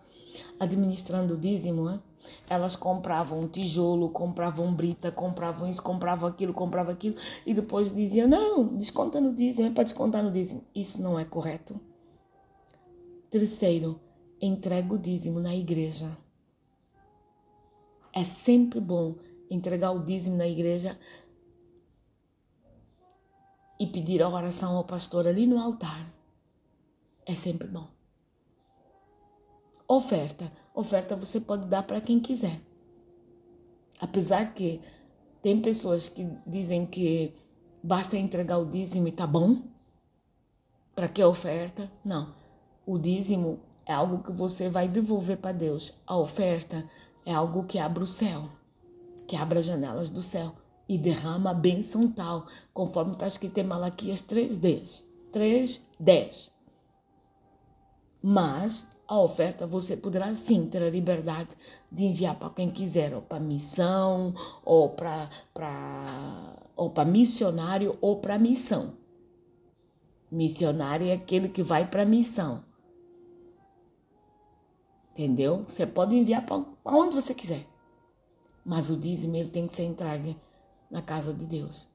administrando 0.59 1.35
o 1.35 1.39
dízimo, 1.39 1.85
né? 1.85 2.01
Elas 2.49 2.77
compravam 2.77 3.49
tijolo, 3.49 4.11
compravam 4.11 4.75
brita, 4.75 5.11
compravam 5.11 5.69
isso, 5.69 5.83
compravam 5.83 6.29
aquilo, 6.29 6.53
compravam 6.53 6.93
aquilo 6.93 7.17
e 7.47 7.55
depois 7.55 7.93
diziam: 7.93 8.29
não, 8.29 8.65
desconta 8.77 9.21
no 9.21 9.35
dízimo, 9.35 9.69
é 9.69 9.71
para 9.71 9.85
descontar 9.85 10.23
no 10.23 10.31
dízimo. 10.31 10.65
Isso 10.75 11.03
não 11.03 11.19
é 11.19 11.25
correto. 11.25 11.79
Terceiro, 13.31 14.01
entrega 14.41 14.95
o 14.95 14.99
dízimo 14.99 15.41
na 15.41 15.55
igreja. 15.55 16.17
É 18.13 18.25
sempre 18.25 18.81
bom 18.81 19.17
entregar 19.51 19.93
o 19.93 20.05
dízimo 20.05 20.37
na 20.37 20.47
igreja 20.47 20.99
e 23.79 23.87
pedir 23.87 24.23
a 24.23 24.29
oração 24.29 24.77
ao 24.77 24.85
pastor 24.85 25.27
ali 25.27 25.47
no 25.47 25.59
altar. 25.59 26.13
É 27.25 27.35
sempre 27.35 27.69
bom. 27.69 27.98
Oferta. 29.91 30.53
Oferta 30.75 31.17
você 31.17 31.41
pode 31.41 31.65
dar 31.65 31.83
para 31.83 31.99
quem 31.99 32.21
quiser. 32.21 32.61
Apesar 33.99 34.53
que 34.53 34.83
tem 35.41 35.63
pessoas 35.63 36.11
que 36.11 36.29
dizem 36.47 36.85
que 36.85 37.35
basta 37.83 38.19
entregar 38.19 38.59
o 38.59 38.67
dízimo 38.67 39.09
e 39.09 39.13
tá 39.13 39.27
bom. 39.27 39.63
Para 40.95 41.09
que 41.09 41.25
oferta? 41.25 41.91
Não. 42.05 42.35
O 42.85 42.99
dízimo 42.99 43.61
é 43.87 43.95
algo 43.95 44.23
que 44.23 44.31
você 44.31 44.69
vai 44.69 44.89
devolver 44.89 45.39
para 45.39 45.53
Deus. 45.53 45.99
A 46.07 46.19
oferta 46.19 46.85
é 47.25 47.33
algo 47.33 47.65
que 47.65 47.79
abre 47.79 48.05
o 48.05 48.07
céu, 48.07 48.45
que 49.27 49.37
abre 49.37 49.59
as 49.59 49.65
janelas 49.65 50.11
do 50.11 50.21
céu 50.21 50.53
e 50.87 50.99
derrama 50.99 51.51
a 51.51 51.55
bênção 51.55 52.11
tal, 52.13 52.47
conforme 52.75 53.13
está 53.13 53.27
escrito 53.27 53.57
em 53.59 53.65
Malaquias 53.65 54.21
3:10. 54.21 55.05
3:10. 55.33 56.51
Mas 58.23 58.87
a 59.09 59.19
oferta 59.19 59.67
você 59.67 59.97
poderá 59.97 60.35
sim 60.35 60.67
ter 60.67 60.83
a 60.83 60.91
liberdade 60.91 61.57
de 61.91 62.05
enviar 62.05 62.39
para 62.39 62.51
quem 62.51 62.71
quiser, 62.71 63.15
ou 63.15 63.23
para 63.23 63.41
missão, 63.41 64.35
ou 64.63 64.91
para 64.91 65.31
ou 66.77 66.91
para 66.91 67.05
missionário, 67.07 67.97
ou 68.03 68.21
para 68.21 68.39
missão. 68.39 68.93
Missionário 70.31 71.09
é 71.09 71.15
aquele 71.15 71.49
que 71.49 71.63
vai 71.63 71.89
para 71.89 72.05
missão. 72.05 72.63
Entendeu? 75.13 75.65
Você 75.67 75.87
pode 75.87 76.15
enviar 76.15 76.45
para 76.45 76.63
onde 76.85 77.17
você 77.17 77.35
quiser. 77.35 77.67
Mas 78.65 78.91
o 78.91 78.97
dízimo 78.97 79.35
ele 79.35 79.49
tem 79.49 79.67
que 79.67 79.73
ser 79.73 79.85
entregue 79.85 80.37
na 80.91 81.01
casa 81.01 81.33
de 81.33 81.47
Deus. 81.47 81.89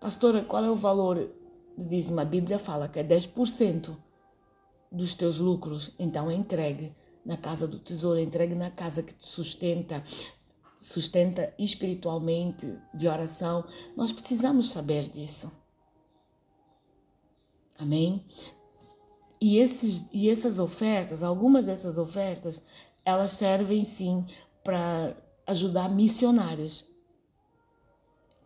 Pastora, 0.00 0.42
qual 0.42 0.64
é 0.64 0.70
o 0.70 0.76
valor 0.76 1.30
do 1.78 1.84
dízimo? 1.86 2.20
A 2.20 2.24
Bíblia 2.24 2.58
fala 2.58 2.88
que 2.88 2.98
é 2.98 3.04
10% 3.04 3.96
dos 4.92 5.14
teus 5.14 5.38
lucros. 5.38 5.94
Então 5.98 6.30
entregue 6.30 6.94
na 7.24 7.36
casa 7.36 7.66
do 7.66 7.78
tesouro, 7.78 8.20
entregue 8.20 8.54
na 8.54 8.70
casa 8.70 9.02
que 9.02 9.14
te 9.14 9.26
sustenta, 9.26 10.02
sustenta 10.80 11.54
espiritualmente, 11.58 12.78
de 12.92 13.08
oração. 13.08 13.64
Nós 13.96 14.12
precisamos 14.12 14.70
saber 14.70 15.08
disso. 15.08 15.50
Amém? 17.78 18.24
E, 19.40 19.58
esses, 19.58 20.08
e 20.12 20.30
essas 20.30 20.58
ofertas, 20.60 21.22
algumas 21.22 21.64
dessas 21.64 21.98
ofertas, 21.98 22.62
elas 23.04 23.32
servem 23.32 23.82
sim 23.82 24.24
para 24.62 25.16
ajudar 25.46 25.90
missionários. 25.90 26.86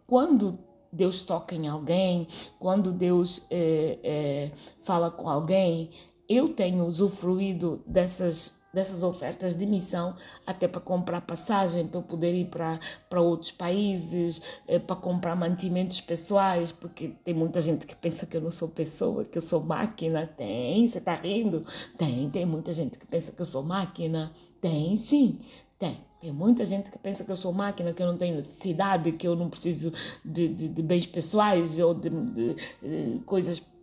Quando 0.06 0.58
Deus 0.90 1.22
toca 1.22 1.54
em 1.54 1.68
alguém, 1.68 2.26
quando 2.58 2.92
Deus 2.92 3.44
é, 3.50 3.98
é, 4.02 4.52
fala 4.82 5.10
com 5.10 5.28
alguém, 5.28 5.90
eu 6.28 6.48
tenho 6.50 6.84
usufruído 6.84 7.82
dessas 7.86 8.56
dessas 8.76 9.02
ofertas 9.02 9.56
de 9.56 9.64
missão, 9.64 10.14
até 10.46 10.68
para 10.68 10.82
comprar 10.82 11.22
passagem, 11.22 11.86
para 11.86 11.98
eu 11.98 12.02
poder 12.02 12.34
ir 12.34 12.44
para, 12.44 12.78
para 13.08 13.22
outros 13.22 13.50
países, 13.50 14.42
eh, 14.68 14.78
para 14.78 14.94
comprar 14.94 15.34
mantimentos 15.34 15.98
pessoais, 16.02 16.72
porque 16.72 17.08
tem 17.24 17.32
muita 17.32 17.58
gente 17.62 17.86
que 17.86 17.96
pensa 17.96 18.26
que 18.26 18.36
eu 18.36 18.40
não 18.42 18.50
sou 18.50 18.68
pessoa, 18.68 19.24
que 19.24 19.38
eu 19.38 19.42
sou 19.42 19.62
máquina. 19.62 20.26
Tem, 20.26 20.86
você 20.86 20.98
está 20.98 21.14
rindo? 21.14 21.64
Tem, 21.96 22.28
tem 22.28 22.44
muita 22.44 22.70
gente 22.70 22.98
que 22.98 23.06
pensa 23.06 23.32
que 23.32 23.40
eu 23.40 23.46
sou 23.46 23.62
máquina. 23.62 24.30
Tem, 24.60 24.94
sim, 24.98 25.38
tem. 25.78 25.98
Tem 26.20 26.32
muita 26.32 26.66
gente 26.66 26.90
que 26.90 26.98
pensa 26.98 27.24
que 27.24 27.32
eu 27.32 27.36
sou 27.36 27.52
máquina, 27.52 27.94
que 27.94 28.02
eu 28.02 28.06
não 28.06 28.16
tenho 28.16 28.36
necessidade, 28.36 29.12
que 29.12 29.26
eu 29.26 29.36
não 29.36 29.48
preciso 29.48 29.90
de, 30.24 30.48
de, 30.48 30.68
de 30.68 30.82
bens 30.82 31.06
pessoais 31.06 31.78
ou 31.78 31.94
de, 31.94 32.10
de, 32.10 32.54
de 32.54 33.20
coisas 33.24 33.58
pessoais 33.58 33.75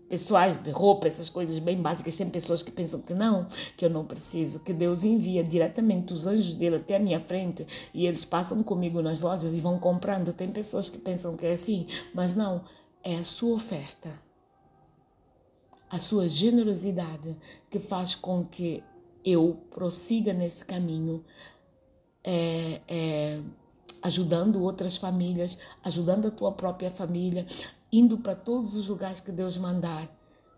de 0.61 0.71
roupa, 0.71 1.07
essas 1.07 1.29
coisas 1.29 1.57
bem 1.59 1.81
básicas. 1.81 2.15
Tem 2.15 2.29
pessoas 2.29 2.61
que 2.61 2.71
pensam 2.71 3.01
que 3.01 3.13
não, 3.13 3.47
que 3.75 3.85
eu 3.85 3.89
não 3.89 4.05
preciso, 4.05 4.59
que 4.59 4.73
Deus 4.73 5.03
envia 5.03 5.43
diretamente 5.43 6.13
os 6.13 6.27
anjos 6.27 6.53
dele 6.55 6.77
até 6.77 6.95
a 6.95 6.99
minha 6.99 7.19
frente 7.19 7.65
e 7.93 8.05
eles 8.05 8.23
passam 8.23 8.61
comigo 8.63 9.01
nas 9.01 9.21
lojas 9.21 9.53
e 9.53 9.61
vão 9.61 9.79
comprando. 9.79 10.33
Tem 10.33 10.49
pessoas 10.51 10.89
que 10.89 10.97
pensam 10.97 11.35
que 11.35 11.45
é 11.45 11.53
assim, 11.53 11.87
mas 12.13 12.35
não, 12.35 12.63
é 13.03 13.17
a 13.17 13.23
sua 13.23 13.55
oferta, 13.55 14.11
a 15.89 15.99
sua 15.99 16.27
generosidade 16.27 17.37
que 17.69 17.79
faz 17.79 18.15
com 18.15 18.45
que 18.45 18.83
eu 19.25 19.57
prossiga 19.71 20.33
nesse 20.33 20.65
caminho. 20.65 21.23
É, 22.25 22.79
é, 22.87 23.41
ajudando 24.03 24.61
outras 24.61 24.97
famílias, 24.97 25.57
ajudando 25.81 26.27
a 26.27 26.31
tua 26.31 26.51
própria 26.51 26.91
família, 26.91 27.45
indo 27.93 28.17
para 28.17 28.35
todos 28.35 28.75
os 28.75 28.87
lugares 28.87 29.19
que 29.19 29.31
Deus 29.31 29.55
mandar. 29.55 30.09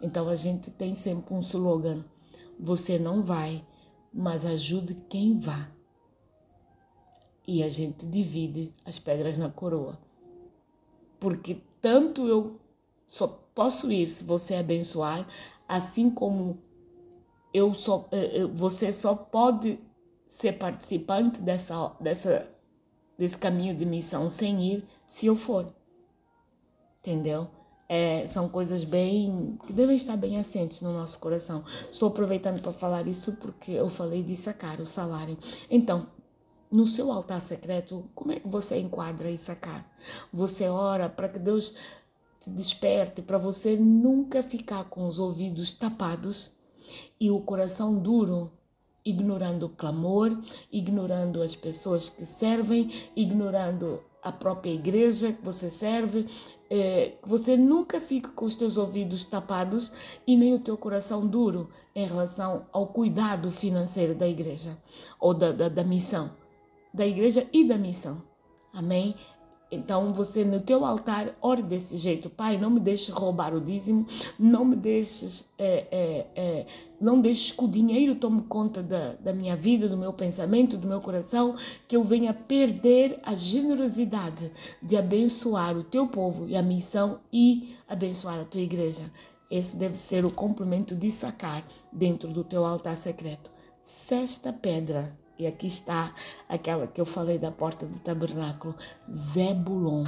Então 0.02 0.30
a 0.30 0.36
gente 0.36 0.72
tem 0.72 0.96
sempre 0.96 1.34
um 1.34 1.40
slogan: 1.40 2.04
você 2.58 2.98
não 2.98 3.22
vai, 3.22 3.64
mas 4.14 4.46
ajude 4.46 4.96
quem 5.10 5.38
vá. 5.38 5.70
E 7.46 7.62
a 7.62 7.68
gente 7.68 8.06
divide 8.06 8.74
as 8.86 8.98
pedras 8.98 9.38
na 9.38 9.50
coroa. 9.50 10.00
Porque 11.20 11.58
tanto 11.82 12.26
eu 12.26 12.60
só 13.06 13.28
posso 13.54 13.92
ir 13.92 14.08
se 14.08 14.24
você 14.24 14.56
abençoar, 14.56 15.28
assim 15.68 16.10
como 16.10 16.58
eu 17.54 17.74
só, 17.74 18.08
eh, 18.12 18.42
eh, 18.42 18.46
você 18.48 18.92
só 18.92 19.16
pode 19.16 19.80
ser 20.28 20.54
participante 20.54 21.42
dessa, 21.42 21.96
dessa, 22.00 22.50
desse 23.18 23.38
caminho 23.38 23.76
de 23.76 23.86
missão 23.86 24.28
sem 24.28 24.74
ir 24.74 24.84
se 25.06 25.28
eu 25.28 25.36
for 25.36 25.72
entendeu? 27.06 27.48
É, 27.88 28.26
são 28.26 28.50
coisas 28.50 28.84
bem 28.84 29.60
que 29.68 29.72
devem 29.72 29.96
estar 29.96 30.18
bem 30.18 30.40
assentes 30.40 30.82
no 30.82 30.92
nosso 30.92 31.20
coração. 31.20 31.64
Estou 31.92 32.10
aproveitando 32.10 32.60
para 32.60 32.72
falar 32.72 33.08
isso 33.08 33.34
porque 33.34 33.72
eu 33.72 33.88
falei 33.88 34.24
de 34.24 34.36
sacar 34.36 34.82
o 34.82 34.86
salário. 34.88 35.38
Então, 35.70 36.08
no 36.72 36.88
seu 36.88 37.12
altar 37.12 37.40
secreto, 37.40 38.10
como 38.16 38.32
é 38.32 38.40
que 38.40 38.50
você 38.50 38.80
enquadra 38.80 39.30
e 39.30 39.38
sacar? 39.38 39.88
Você 40.34 40.68
ora 40.68 41.08
para 41.08 41.30
que 41.30 41.38
Deus 41.38 41.76
te 42.40 42.50
desperte, 42.50 43.22
para 43.22 43.38
você 43.38 43.78
nunca 43.78 44.42
ficar 44.42 44.86
com 44.86 45.08
os 45.08 45.20
ouvidos 45.20 45.72
tapados 45.72 46.54
e 47.20 47.30
o 47.30 47.40
coração 47.40 47.98
duro, 47.98 48.52
ignorando 49.06 49.68
o 49.68 49.70
clamor, 49.70 50.36
ignorando 50.72 51.42
as 51.42 51.56
pessoas 51.56 52.10
que 52.10 52.26
servem, 52.26 52.90
ignorando 53.16 54.02
a 54.26 54.32
própria 54.32 54.72
igreja 54.72 55.32
que 55.32 55.46
você 55.46 55.70
serve, 55.70 56.26
é, 56.68 57.14
você 57.24 57.56
nunca 57.56 58.02
fique 58.02 58.30
com 58.30 58.44
os 58.44 58.56
teus 58.56 58.76
ouvidos 58.76 59.24
tapados 59.24 59.92
e 60.26 60.36
nem 60.36 60.56
o 60.56 60.60
teu 60.60 60.76
coração 60.76 61.28
duro 61.28 61.70
em 61.96 62.08
relação 62.08 62.66
ao 62.72 62.88
cuidado 62.88 63.52
financeiro 63.52 64.16
da 64.16 64.28
igreja 64.28 64.82
ou 65.20 65.32
da, 65.32 65.52
da, 65.52 65.70
da 65.70 65.84
missão, 65.84 66.32
da 66.92 67.06
igreja 67.06 67.48
e 67.54 67.68
da 67.68 67.78
missão. 67.78 68.20
Amém? 68.74 69.16
Então 69.72 70.14
você 70.14 70.44
no 70.44 70.60
teu 70.60 70.86
altar 70.86 71.36
ore 71.42 71.64
desse 71.64 71.98
jeito, 71.98 72.30
Pai, 72.30 72.58
não 72.58 72.70
me 72.70 72.80
deixes 72.80 73.10
roubar 73.10 73.54
o 73.54 73.60
dízimo, 73.60 74.06
não 74.38 74.64
me 74.64 74.76
deixes, 74.76 75.50
é, 75.58 75.88
é, 75.92 76.28
é, 76.36 76.66
não 77.02 77.20
deixes 77.20 77.52
que 77.52 77.64
o 77.64 77.68
dinheiro 77.68 78.16
tome 78.16 78.44
conta 78.44 78.84
da, 78.84 79.14
da 79.14 79.34
minha 79.34 79.56
vida, 79.56 79.90
do 79.90 79.98
meu 79.98 80.14
pensamento, 80.14 80.78
do 80.78 80.88
meu 80.88 81.02
coração, 81.02 81.56
que 81.88 81.96
eu 81.96 82.04
venha 82.04 82.34
perder 82.34 83.20
a 83.24 83.34
generosidade 83.34 84.52
de 84.82 84.96
abençoar 84.96 85.76
o 85.76 85.84
teu 85.84 86.08
povo 86.08 86.48
e 86.48 86.56
a 86.56 86.62
missão 86.62 87.20
e 87.34 87.76
abençoar 87.88 88.40
a 88.40 88.46
tua 88.46 88.62
igreja. 88.62 89.12
Esse 89.50 89.76
deve 89.78 89.98
ser 89.98 90.26
o 90.26 90.32
complemento 90.32 90.96
de 90.96 91.10
sacar 91.10 91.66
dentro 91.92 92.30
do 92.30 92.44
teu 92.44 92.66
altar 92.66 92.96
secreto. 92.96 93.52
Sexta 93.84 94.54
pedra 94.54 95.25
e 95.38 95.46
aqui 95.46 95.68
está 95.68 96.14
aquela 96.48 96.88
que 96.88 97.00
eu 97.00 97.06
falei 97.06 97.38
da 97.38 97.52
porta 97.52 97.86
do 97.86 98.00
tabernáculo, 98.00 98.76
Zebulon. 99.12 100.06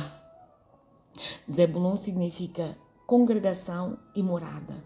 Zebulon 1.51 1.95
significa 1.95 2.77
congregação 3.05 3.97
e 4.15 4.23
morada. 4.23 4.83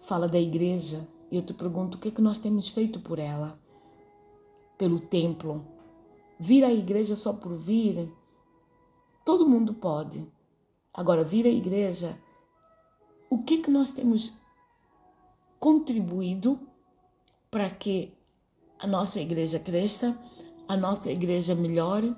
Fala 0.00 0.28
da 0.28 0.38
igreja 0.38 1.08
e 1.30 1.36
eu 1.36 1.42
te 1.42 1.52
pergunto 1.52 1.98
o 1.98 2.00
que 2.00 2.08
é 2.08 2.10
que 2.10 2.22
nós 2.22 2.38
temos 2.38 2.68
feito 2.68 3.00
por 3.00 3.18
ela? 3.18 3.58
Pelo 4.76 5.00
templo. 5.00 5.66
Vir 6.38 6.64
à 6.64 6.72
igreja 6.72 7.16
só 7.16 7.32
por 7.32 7.56
vir, 7.56 8.12
todo 9.24 9.48
mundo 9.48 9.74
pode. 9.74 10.30
Agora, 10.94 11.24
vir 11.24 11.46
à 11.46 11.50
igreja, 11.50 12.18
o 13.28 13.42
que 13.42 13.54
é 13.54 13.62
que 13.62 13.70
nós 13.70 13.92
temos 13.92 14.32
contribuído 15.58 16.60
para 17.50 17.68
que 17.70 18.17
a 18.78 18.86
nossa 18.86 19.20
igreja 19.20 19.58
cresça, 19.58 20.18
a 20.66 20.76
nossa 20.76 21.10
igreja 21.10 21.54
melhore 21.54 22.14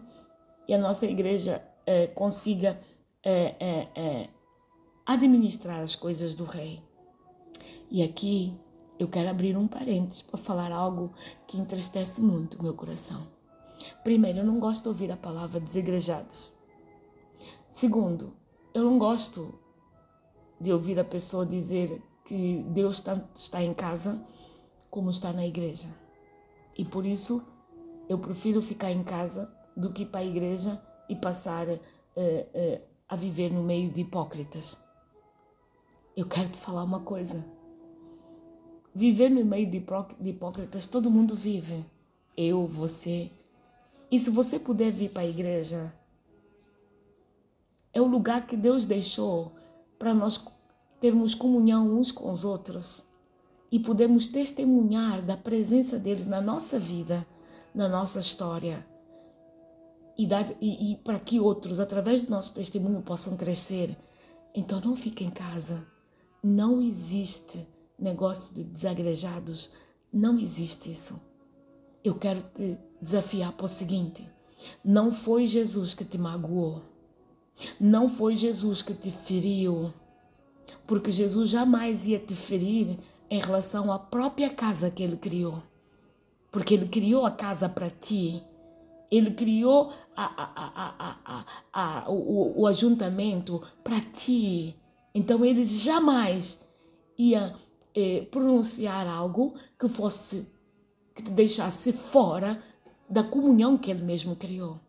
e 0.69 0.75
a 0.75 0.79
nossa 0.79 1.07
igreja 1.07 1.63
eh, 1.87 2.07
consiga 2.09 2.81
eh, 3.25 3.89
eh, 3.95 4.29
administrar 5.07 5.81
as 5.81 5.97
coisas 5.97 6.35
do 6.35 6.45
Rei. 6.45 6.83
E 7.91 8.03
aqui 8.03 8.55
eu 8.99 9.09
quero 9.09 9.31
abrir 9.31 9.57
um 9.57 9.67
parênteses 9.67 10.23
para 10.23 10.39
falar 10.39 10.71
algo 10.71 11.13
que 11.47 11.59
entristece 11.59 12.21
muito 12.21 12.63
meu 12.63 12.75
coração. 12.75 13.27
Primeiro, 14.05 14.41
eu 14.41 14.45
não 14.45 14.61
gosto 14.61 14.85
de 14.85 14.89
ouvir 14.91 15.11
a 15.11 15.17
palavra 15.17 15.59
desigrejados. 15.59 16.53
Segundo, 17.69 18.37
eu 18.75 18.85
não 18.85 18.99
gosto 18.99 19.59
de 20.61 20.73
ouvir 20.73 21.01
a 21.01 21.05
pessoa 21.05 21.47
dizer 21.47 22.03
que 22.25 22.63
Deus 22.69 23.01
tanto 23.01 23.29
está 23.35 23.63
em 23.63 23.73
casa 23.73 24.23
como 24.91 25.11
está 25.11 25.33
na 25.33 25.47
igreja. 25.47 25.89
E 26.77 26.85
por 26.85 27.05
isso 27.05 27.45
eu 28.09 28.19
prefiro 28.19 28.61
ficar 28.61 28.91
em 28.91 29.03
casa 29.03 29.53
do 29.77 29.93
que 29.93 30.03
ir 30.03 30.07
para 30.07 30.21
a 30.21 30.25
igreja 30.25 30.81
e 31.09 31.15
passar 31.15 31.69
uh, 31.69 31.73
uh, 31.75 32.81
a 33.09 33.17
viver 33.17 33.53
no 33.53 33.63
meio 33.63 33.91
de 33.91 34.01
hipócritas. 34.01 34.81
Eu 36.17 36.27
quero 36.27 36.49
te 36.49 36.59
falar 36.59 36.83
uma 36.83 37.01
coisa. 37.01 37.45
Viver 38.95 39.31
no 39.31 39.45
meio 39.45 39.71
de 39.71 39.85
hipócritas, 40.29 40.87
todo 40.87 41.11
mundo 41.11 41.35
vive. 41.35 41.85
Eu, 42.37 42.67
você. 42.67 43.31
E 44.11 44.19
se 44.19 44.31
você 44.31 44.59
puder 44.59 44.91
vir 44.91 45.11
para 45.11 45.23
a 45.23 45.27
igreja, 45.27 45.95
é 47.93 48.01
o 48.01 48.07
lugar 48.07 48.47
que 48.47 48.57
Deus 48.57 48.87
deixou 48.87 49.53
para 49.99 50.13
nós 50.13 50.45
termos 51.01 51.35
comunhão 51.35 51.89
uns 51.89 52.11
com 52.11 52.29
os 52.29 52.45
outros 52.45 53.10
e 53.71 53.79
podemos 53.79 54.27
testemunhar 54.27 55.23
da 55.23 55.37
presença 55.37 55.99
deles 55.99 56.27
na 56.27 56.41
nossa 56.41 56.79
vida, 56.79 57.27
na 57.75 57.89
nossa 57.89 58.19
história. 58.19 58.87
E, 60.19 60.27
dar, 60.27 60.47
e, 60.61 60.93
e 60.93 60.97
para 60.97 61.21
que 61.21 61.39
outros, 61.39 61.79
através 61.79 62.25
do 62.25 62.31
nosso 62.31 62.53
testemunho, 62.53 63.01
possam 63.01 63.37
crescer. 63.37 63.97
Então 64.55 64.81
não 64.81 64.97
fique 64.97 65.25
em 65.25 65.31
casa. 65.31 65.87
Não 66.43 66.83
existe 66.83 67.67
negócio 67.99 68.53
de 68.53 68.65
desagrejados. 68.65 69.71
Não 70.13 70.39
existe 70.39 70.91
isso. 70.91 71.21
Eu 72.03 72.17
quero 72.17 72.43
te 72.43 72.79
desafiar 73.01 73.53
para 73.53 73.67
o 73.67 73.69
seguinte: 73.69 74.29
não 74.85 75.13
foi 75.13 75.47
Jesus 75.47 75.95
que 75.95 76.05
te 76.05 76.19
magoou. 76.19 76.83
Não 77.79 78.09
foi 78.09 78.37
Jesus 78.37 78.83
que 78.83 78.95
te 78.95 79.11
feriu. 79.11 79.93
Porque 80.87 81.13
Jesus 81.13 81.49
jamais 81.49 82.07
ia 82.07 82.19
te 82.19 82.35
ferir 82.35 82.99
em 83.31 83.39
relação 83.39 83.93
à 83.93 83.99
própria 83.99 84.51
casa 84.51 84.91
que 84.91 85.03
ele 85.03 85.17
criou. 85.17 85.63
Porque 86.51 86.75
ele 86.75 86.89
criou 86.89 87.25
a 87.25 87.31
casa 87.31 87.69
para 87.69 87.89
ti. 87.89 88.43
Ele 89.09 89.31
criou 89.31 89.93
a, 90.17 90.25
a, 90.53 91.45
a, 91.73 92.11
o, 92.11 92.63
o 92.63 92.67
ajuntamento 92.67 93.63
para 93.85 94.01
ti. 94.01 94.77
Então 95.15 95.45
ele 95.45 95.63
jamais 95.63 96.67
ia 97.17 97.55
eh, 97.95 98.27
pronunciar 98.31 99.07
algo 99.07 99.55
que 99.79 99.89
fosse 99.89 100.47
que 101.15 101.23
te 101.23 101.31
deixasse 101.31 101.93
fora 101.93 102.63
da 103.09 103.23
comunhão 103.23 103.77
que 103.77 103.91
ele 103.91 104.03
mesmo 104.03 104.37
criou. 104.37 104.81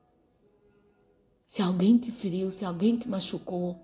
Se 1.43 1.61
alguém 1.61 1.97
te 1.97 2.11
feriu, 2.11 2.49
se 2.49 2.63
alguém 2.63 2.97
te 2.97 3.09
machucou, 3.09 3.77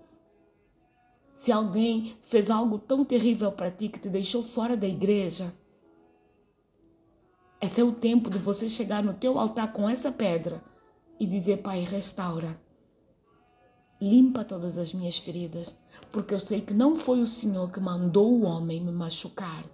se 1.38 1.52
alguém 1.52 2.16
fez 2.20 2.50
algo 2.50 2.80
tão 2.80 3.04
terrível 3.04 3.52
para 3.52 3.70
ti 3.70 3.88
que 3.88 4.00
te 4.00 4.08
deixou 4.08 4.42
fora 4.42 4.76
da 4.76 4.88
igreja, 4.88 5.54
esse 7.60 7.80
é 7.80 7.84
o 7.84 7.92
tempo 7.92 8.28
de 8.28 8.38
você 8.38 8.68
chegar 8.68 9.04
no 9.04 9.14
teu 9.14 9.38
altar 9.38 9.72
com 9.72 9.88
essa 9.88 10.10
pedra 10.10 10.60
e 11.18 11.24
dizer: 11.24 11.58
Pai, 11.58 11.84
restaura. 11.84 12.60
Limpa 14.00 14.44
todas 14.44 14.78
as 14.78 14.92
minhas 14.92 15.16
feridas, 15.16 15.78
porque 16.10 16.34
eu 16.34 16.40
sei 16.40 16.60
que 16.60 16.74
não 16.74 16.96
foi 16.96 17.22
o 17.22 17.26
Senhor 17.26 17.70
que 17.70 17.78
mandou 17.78 18.32
o 18.32 18.42
homem 18.42 18.80
me 18.80 18.90
machucar. 18.90 19.64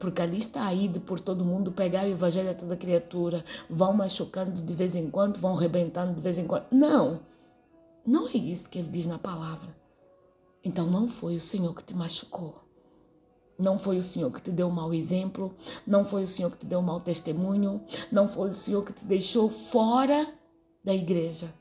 Porque 0.00 0.20
ali 0.20 0.38
está 0.38 0.66
aí 0.66 0.88
de 0.88 0.98
por 0.98 1.20
todo 1.20 1.44
mundo 1.44 1.70
pegar 1.70 2.06
o 2.06 2.10
evangelho 2.10 2.50
a 2.50 2.54
toda 2.54 2.76
criatura, 2.76 3.44
vão 3.68 3.92
machucando 3.92 4.60
de 4.60 4.74
vez 4.74 4.96
em 4.96 5.08
quando, 5.08 5.38
vão 5.38 5.56
arrebentando 5.56 6.14
de 6.14 6.20
vez 6.20 6.38
em 6.38 6.44
quando. 6.44 6.66
Não! 6.72 7.30
Não 8.06 8.28
é 8.28 8.36
isso 8.36 8.68
que 8.70 8.78
ele 8.78 8.88
diz 8.88 9.06
na 9.06 9.18
palavra. 9.18 9.76
Então 10.62 10.86
não 10.86 11.08
foi 11.08 11.34
o 11.34 11.40
Senhor 11.40 11.74
que 11.74 11.84
te 11.84 11.94
machucou. 11.94 12.54
Não 13.58 13.78
foi 13.78 13.98
o 13.98 14.02
Senhor 14.02 14.32
que 14.32 14.40
te 14.40 14.50
deu 14.50 14.68
um 14.68 14.72
mau 14.72 14.94
exemplo, 14.94 15.54
não 15.86 16.04
foi 16.04 16.22
o 16.22 16.28
Senhor 16.28 16.50
que 16.50 16.58
te 16.58 16.66
deu 16.66 16.78
um 16.78 16.82
mau 16.82 16.98
testemunho, 16.98 17.84
não 18.10 18.26
foi 18.26 18.50
o 18.50 18.54
Senhor 18.54 18.82
que 18.84 18.92
te 18.92 19.04
deixou 19.04 19.50
fora 19.50 20.32
da 20.82 20.94
igreja. 20.94 21.52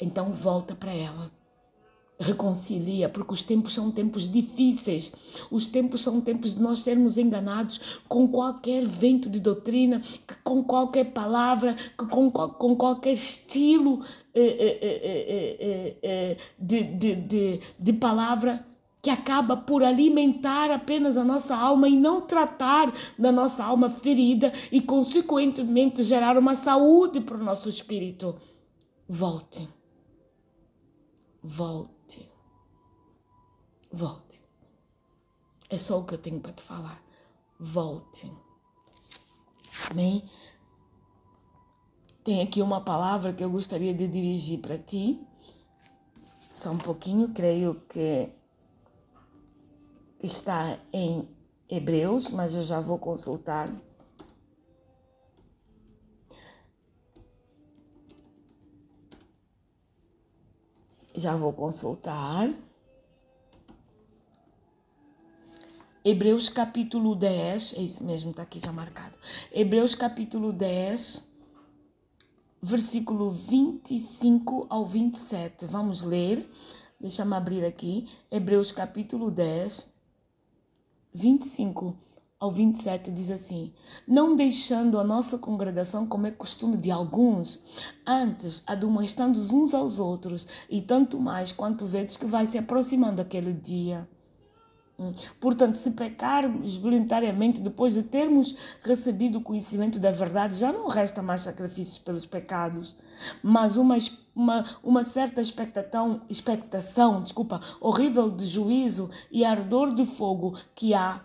Então 0.00 0.32
volta 0.32 0.74
para 0.74 0.92
ela 0.92 1.30
reconcilia, 2.22 3.08
porque 3.08 3.34
os 3.34 3.42
tempos 3.42 3.74
são 3.74 3.90
tempos 3.90 4.30
difíceis. 4.30 5.12
Os 5.50 5.66
tempos 5.66 6.02
são 6.02 6.20
tempos 6.20 6.54
de 6.54 6.62
nós 6.62 6.78
sermos 6.78 7.18
enganados 7.18 8.00
com 8.08 8.28
qualquer 8.28 8.86
vento 8.86 9.28
de 9.28 9.40
doutrina, 9.40 10.00
com 10.42 10.62
qualquer 10.62 11.12
palavra, 11.12 11.76
com, 11.96 12.30
com 12.30 12.76
qualquer 12.76 13.12
estilo 13.12 14.04
eh 14.34 14.78
eh, 14.82 15.96
eh, 16.02 16.36
de, 16.58 16.82
de, 16.82 17.14
de, 17.14 17.60
de 17.78 17.92
palavra 17.92 18.64
que 19.02 19.10
acaba 19.10 19.56
por 19.56 19.82
alimentar 19.82 20.70
apenas 20.70 21.18
a 21.18 21.24
nossa 21.24 21.56
alma 21.56 21.88
e 21.88 21.96
não 21.96 22.20
tratar 22.20 22.92
da 23.18 23.32
nossa 23.32 23.64
alma 23.64 23.90
ferida 23.90 24.52
e, 24.70 24.80
consequentemente, 24.80 26.04
gerar 26.04 26.38
uma 26.38 26.54
saúde 26.54 27.20
para 27.20 27.36
o 27.36 27.42
nosso 27.42 27.68
espírito. 27.68 28.36
Volte. 29.08 29.68
Volte 31.42 31.91
volte. 33.92 34.42
É 35.68 35.78
só 35.78 36.00
o 36.00 36.04
que 36.04 36.14
eu 36.14 36.18
tenho 36.18 36.40
para 36.40 36.52
te 36.52 36.62
falar. 36.62 37.02
Volte. 37.58 38.32
Amém? 39.90 40.28
Tem 42.24 42.40
aqui 42.40 42.62
uma 42.62 42.80
palavra 42.80 43.32
que 43.32 43.42
eu 43.42 43.50
gostaria 43.50 43.92
de 43.92 44.06
dirigir 44.06 44.60
para 44.60 44.78
ti. 44.78 45.20
Só 46.50 46.70
um 46.70 46.78
pouquinho, 46.78 47.32
creio 47.32 47.80
que 47.88 48.30
está 50.22 50.78
em 50.92 51.28
Hebreus, 51.68 52.28
mas 52.28 52.54
eu 52.54 52.62
já 52.62 52.80
vou 52.80 52.98
consultar. 52.98 53.74
Já 61.14 61.34
vou 61.34 61.52
consultar. 61.52 62.54
Hebreus 66.04 66.48
capítulo 66.48 67.14
10, 67.14 67.74
é 67.78 67.82
isso 67.82 68.02
mesmo, 68.02 68.32
está 68.32 68.42
aqui 68.42 68.58
já 68.58 68.72
marcado. 68.72 69.14
Hebreus 69.52 69.94
capítulo 69.94 70.52
10, 70.52 71.24
versículo 72.60 73.30
25 73.30 74.66
ao 74.68 74.84
27. 74.84 75.64
Vamos 75.66 76.02
ler. 76.02 76.44
Deixa-me 77.00 77.36
abrir 77.36 77.64
aqui. 77.64 78.08
Hebreus 78.32 78.72
capítulo 78.72 79.30
10, 79.30 79.92
25 81.14 81.96
ao 82.40 82.50
27 82.50 83.12
diz 83.12 83.30
assim: 83.30 83.72
Não 84.04 84.34
deixando 84.34 84.98
a 84.98 85.04
nossa 85.04 85.38
congregação 85.38 86.04
como 86.04 86.26
é 86.26 86.32
costume 86.32 86.76
de 86.76 86.90
alguns, 86.90 87.62
antes 88.04 88.64
admoestando 88.66 89.38
uns 89.38 89.72
aos 89.72 90.00
outros, 90.00 90.48
e 90.68 90.82
tanto 90.82 91.20
mais 91.20 91.52
quanto 91.52 91.86
vedes 91.86 92.16
que 92.16 92.26
vai 92.26 92.44
se 92.44 92.58
aproximando 92.58 93.22
aquele 93.22 93.54
dia. 93.54 94.08
Portanto, 95.40 95.76
se 95.76 95.90
pecarmos 95.92 96.76
voluntariamente 96.76 97.60
depois 97.60 97.94
de 97.94 98.02
termos 98.02 98.54
recebido 98.82 99.38
o 99.38 99.42
conhecimento 99.42 99.98
da 99.98 100.12
verdade, 100.12 100.56
já 100.56 100.72
não 100.72 100.88
resta 100.88 101.22
mais 101.22 101.40
sacrifícios 101.40 101.98
pelos 101.98 102.26
pecados, 102.26 102.94
mas 103.42 103.76
uma, 103.76 103.96
uma, 104.34 104.64
uma 104.82 105.02
certa 105.02 105.40
expectação, 105.40 106.22
expectação 106.28 107.22
desculpa, 107.22 107.60
horrível 107.80 108.30
de 108.30 108.44
juízo 108.44 109.10
e 109.30 109.44
ardor 109.44 109.94
de 109.94 110.04
fogo 110.04 110.56
que 110.74 110.94
há 110.94 111.20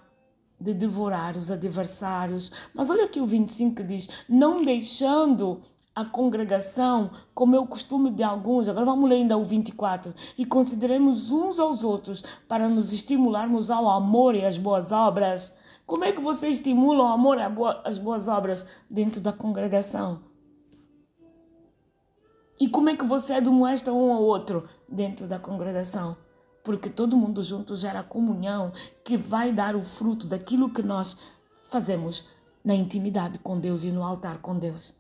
de 0.60 0.74
devorar 0.74 1.38
os 1.38 1.52
adversários. 1.52 2.52
Mas 2.74 2.90
olha 2.90 3.06
aqui 3.06 3.20
o 3.20 3.26
25 3.26 3.84
diz: 3.84 4.10
não 4.28 4.64
deixando 4.64 5.62
a 5.98 6.06
congregação, 6.06 7.10
como 7.34 7.56
é 7.56 7.60
o 7.60 7.66
costume 7.66 8.12
de 8.12 8.22
alguns. 8.22 8.70
Agora 8.70 8.86
vamos 8.86 9.10
ler 9.10 9.16
ainda 9.16 9.36
o 9.36 9.44
24. 9.44 10.14
E 10.38 10.46
consideremos 10.46 11.32
uns 11.32 11.58
aos 11.58 11.84
outros 11.84 12.24
para 12.48 12.70
nos 12.70 12.94
estimularmos 12.94 13.72
ao 13.72 13.90
amor 13.90 14.36
e 14.36 14.46
às 14.46 14.60
boas 14.60 14.92
obras. 14.92 15.58
Como 15.88 16.04
é 16.04 16.12
que 16.12 16.22
você 16.22 16.50
estimula 16.50 17.04
o 17.04 17.08
amor 17.08 17.40
as 17.84 17.98
boas 17.98 18.28
obras 18.28 18.64
dentro 18.88 19.20
da 19.20 19.34
congregação? 19.34 20.20
E 22.60 22.70
como 22.70 22.90
é 22.90 22.96
que 22.96 23.04
você 23.04 23.34
admoesta 23.34 23.92
um 23.92 24.14
ao 24.14 24.22
outro 24.22 24.70
dentro 24.88 25.26
da 25.26 25.40
congregação? 25.40 26.16
Porque 26.64 26.92
todo 26.92 27.18
mundo 27.18 27.44
junto 27.44 27.76
gera 27.76 28.04
comunhão 28.04 28.72
que 29.04 29.18
vai 29.18 29.52
dar 29.52 29.76
o 29.76 29.82
fruto 29.82 30.28
daquilo 30.28 30.72
que 30.72 30.84
nós 30.84 31.18
fazemos 31.72 32.30
na 32.64 32.76
intimidade 32.76 33.40
com 33.40 33.60
Deus 33.60 33.84
e 33.84 33.90
no 33.90 34.04
altar 34.04 34.38
com 34.38 34.60
Deus. 34.60 34.97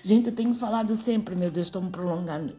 Gente, 0.00 0.28
eu 0.28 0.34
tenho 0.34 0.54
falado 0.54 0.94
sempre, 0.94 1.34
meu 1.34 1.50
Deus, 1.50 1.66
estou 1.66 1.82
me 1.82 1.90
prolongando. 1.90 2.56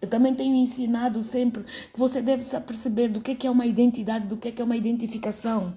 Eu 0.00 0.08
também 0.08 0.34
tenho 0.34 0.54
ensinado 0.54 1.22
sempre 1.22 1.64
que 1.64 1.98
você 1.98 2.22
deve 2.22 2.42
se 2.42 2.56
aperceber 2.56 3.10
do 3.10 3.20
que 3.20 3.46
é 3.46 3.50
uma 3.50 3.66
identidade, 3.66 4.26
do 4.26 4.36
que 4.36 4.54
é 4.60 4.64
uma 4.64 4.76
identificação. 4.76 5.76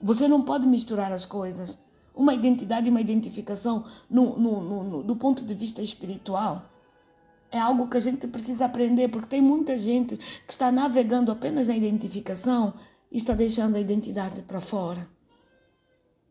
Você 0.00 0.26
não 0.26 0.42
pode 0.42 0.66
misturar 0.66 1.12
as 1.12 1.24
coisas. 1.24 1.78
Uma 2.14 2.34
identidade 2.34 2.88
e 2.88 2.90
uma 2.90 3.00
identificação 3.00 3.84
no, 4.10 4.38
no, 4.38 4.84
no, 4.84 5.02
do 5.02 5.16
ponto 5.16 5.44
de 5.44 5.54
vista 5.54 5.80
espiritual. 5.80 6.68
É 7.50 7.60
algo 7.60 7.86
que 7.86 7.96
a 7.96 8.00
gente 8.00 8.26
precisa 8.26 8.64
aprender, 8.64 9.08
porque 9.08 9.28
tem 9.28 9.40
muita 9.40 9.76
gente 9.76 10.16
que 10.16 10.52
está 10.52 10.72
navegando 10.72 11.30
apenas 11.30 11.68
na 11.68 11.76
identificação 11.76 12.74
e 13.10 13.18
está 13.18 13.34
deixando 13.34 13.76
a 13.76 13.80
identidade 13.80 14.42
para 14.42 14.58
fora. 14.58 15.08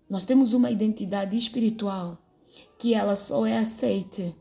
Nós 0.10 0.26
temos 0.26 0.54
uma 0.54 0.70
identidade 0.70 1.38
espiritual 1.38 2.21
que 2.78 2.94
ela 2.94 3.16
só 3.16 3.46
é 3.46 3.58
aceite 3.58 4.36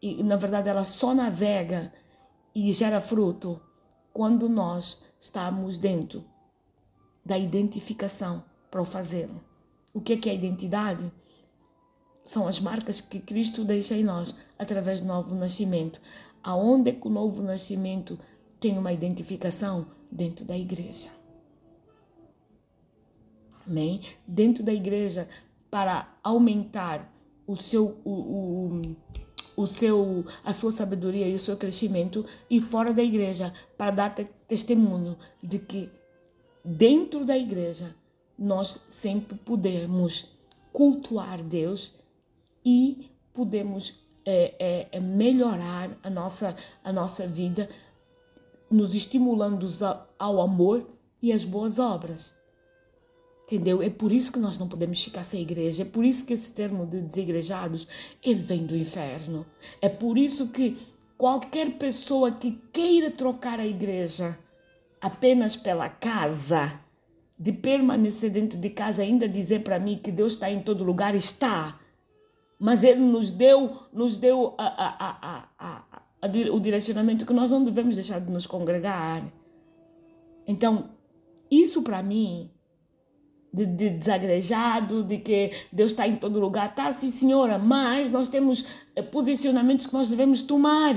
e 0.00 0.22
na 0.22 0.36
verdade 0.36 0.68
ela 0.68 0.84
só 0.84 1.14
navega 1.14 1.92
e 2.54 2.72
gera 2.72 3.00
fruto 3.00 3.60
quando 4.12 4.48
nós 4.48 5.02
estamos 5.18 5.78
dentro 5.78 6.24
da 7.24 7.36
identificação 7.38 8.44
para 8.70 8.80
o 8.80 8.84
fazê-lo. 8.84 9.44
O 9.92 10.00
que 10.00 10.14
é, 10.14 10.16
que 10.16 10.28
é 10.28 10.32
a 10.32 10.34
identidade? 10.34 11.12
São 12.24 12.46
as 12.46 12.60
marcas 12.60 13.00
que 13.00 13.20
Cristo 13.20 13.64
deixa 13.64 13.94
em 13.94 14.04
nós 14.04 14.36
através 14.58 15.00
do 15.00 15.06
novo 15.06 15.34
nascimento. 15.34 16.00
Aonde 16.42 16.90
é 16.90 16.92
que 16.92 17.06
o 17.06 17.10
novo 17.10 17.42
nascimento 17.42 18.18
tem 18.60 18.78
uma 18.78 18.92
identificação? 18.92 19.86
Dentro 20.10 20.44
da 20.44 20.56
igreja. 20.56 21.10
Amém? 23.66 24.00
Dentro 24.26 24.64
da 24.64 24.72
igreja, 24.72 25.28
para 25.70 26.16
aumentar 26.24 27.12
o 27.48 27.56
seu, 27.56 27.96
o, 28.04 28.12
o, 28.12 28.80
o 29.56 29.66
seu, 29.66 30.24
a 30.44 30.52
sua 30.52 30.70
sabedoria 30.70 31.26
e 31.26 31.34
o 31.34 31.38
seu 31.38 31.56
crescimento 31.56 32.24
e 32.50 32.60
fora 32.60 32.92
da 32.92 33.02
igreja 33.02 33.52
para 33.76 33.90
dar 33.90 34.14
testemunho 34.46 35.16
de 35.42 35.58
que 35.58 35.90
dentro 36.62 37.24
da 37.24 37.36
igreja 37.36 37.96
nós 38.38 38.78
sempre 38.86 39.38
podemos 39.38 40.30
cultuar 40.70 41.42
Deus 41.42 41.94
e 42.64 43.10
podemos 43.32 44.06
é, 44.26 44.54
é, 44.58 44.88
é 44.92 45.00
melhorar 45.00 45.98
a 46.02 46.10
nossa, 46.10 46.54
a 46.84 46.92
nossa 46.92 47.26
vida, 47.26 47.68
nos 48.70 48.94
estimulando 48.94 49.66
ao 50.18 50.42
amor 50.42 50.86
e 51.22 51.32
às 51.32 51.44
boas 51.44 51.78
obras. 51.78 52.37
Entendeu? 53.48 53.80
É 53.80 53.88
por 53.88 54.12
isso 54.12 54.30
que 54.30 54.38
nós 54.38 54.58
não 54.58 54.68
podemos 54.68 55.02
ficar 55.02 55.24
sem 55.24 55.40
igreja. 55.40 55.80
É 55.82 55.86
por 55.86 56.04
isso 56.04 56.26
que 56.26 56.34
esse 56.34 56.52
termo 56.52 56.84
de 56.84 57.00
desigrejados, 57.00 57.88
ele 58.22 58.42
vem 58.42 58.66
do 58.66 58.76
inferno. 58.76 59.46
É 59.80 59.88
por 59.88 60.18
isso 60.18 60.48
que 60.48 60.76
qualquer 61.16 61.78
pessoa 61.78 62.30
que 62.30 62.60
queira 62.70 63.10
trocar 63.10 63.58
a 63.58 63.66
igreja 63.66 64.38
apenas 65.00 65.56
pela 65.56 65.88
casa, 65.88 66.78
de 67.38 67.50
permanecer 67.50 68.30
dentro 68.30 68.58
de 68.58 68.68
casa, 68.68 69.00
ainda 69.00 69.26
dizer 69.26 69.62
para 69.62 69.78
mim 69.78 69.96
que 69.96 70.12
Deus 70.12 70.34
está 70.34 70.50
em 70.50 70.60
todo 70.60 70.84
lugar, 70.84 71.14
está. 71.14 71.80
Mas 72.58 72.84
Ele 72.84 73.00
nos 73.00 73.30
deu, 73.30 73.78
nos 73.90 74.18
deu 74.18 74.54
a, 74.58 75.48
a, 75.58 75.88
a, 76.20 76.28
o 76.52 76.60
direcionamento 76.60 77.24
que 77.24 77.32
nós 77.32 77.50
não 77.50 77.64
devemos 77.64 77.94
deixar 77.94 78.20
de 78.20 78.30
nos 78.30 78.46
congregar. 78.46 79.24
Então, 80.46 80.90
isso 81.50 81.80
para 81.80 82.02
mim 82.02 82.50
de, 83.58 83.66
de 83.66 83.90
desagrejado, 83.90 85.02
de 85.02 85.18
que 85.18 85.52
Deus 85.72 85.90
está 85.90 86.06
em 86.06 86.16
todo 86.16 86.38
lugar. 86.38 86.68
Está 86.68 86.92
sim, 86.92 87.10
senhora, 87.10 87.58
mas 87.58 88.10
nós 88.10 88.28
temos 88.28 88.64
eh, 88.94 89.02
posicionamentos 89.02 89.86
que 89.86 89.92
nós 89.92 90.08
devemos 90.08 90.42
tomar. 90.42 90.94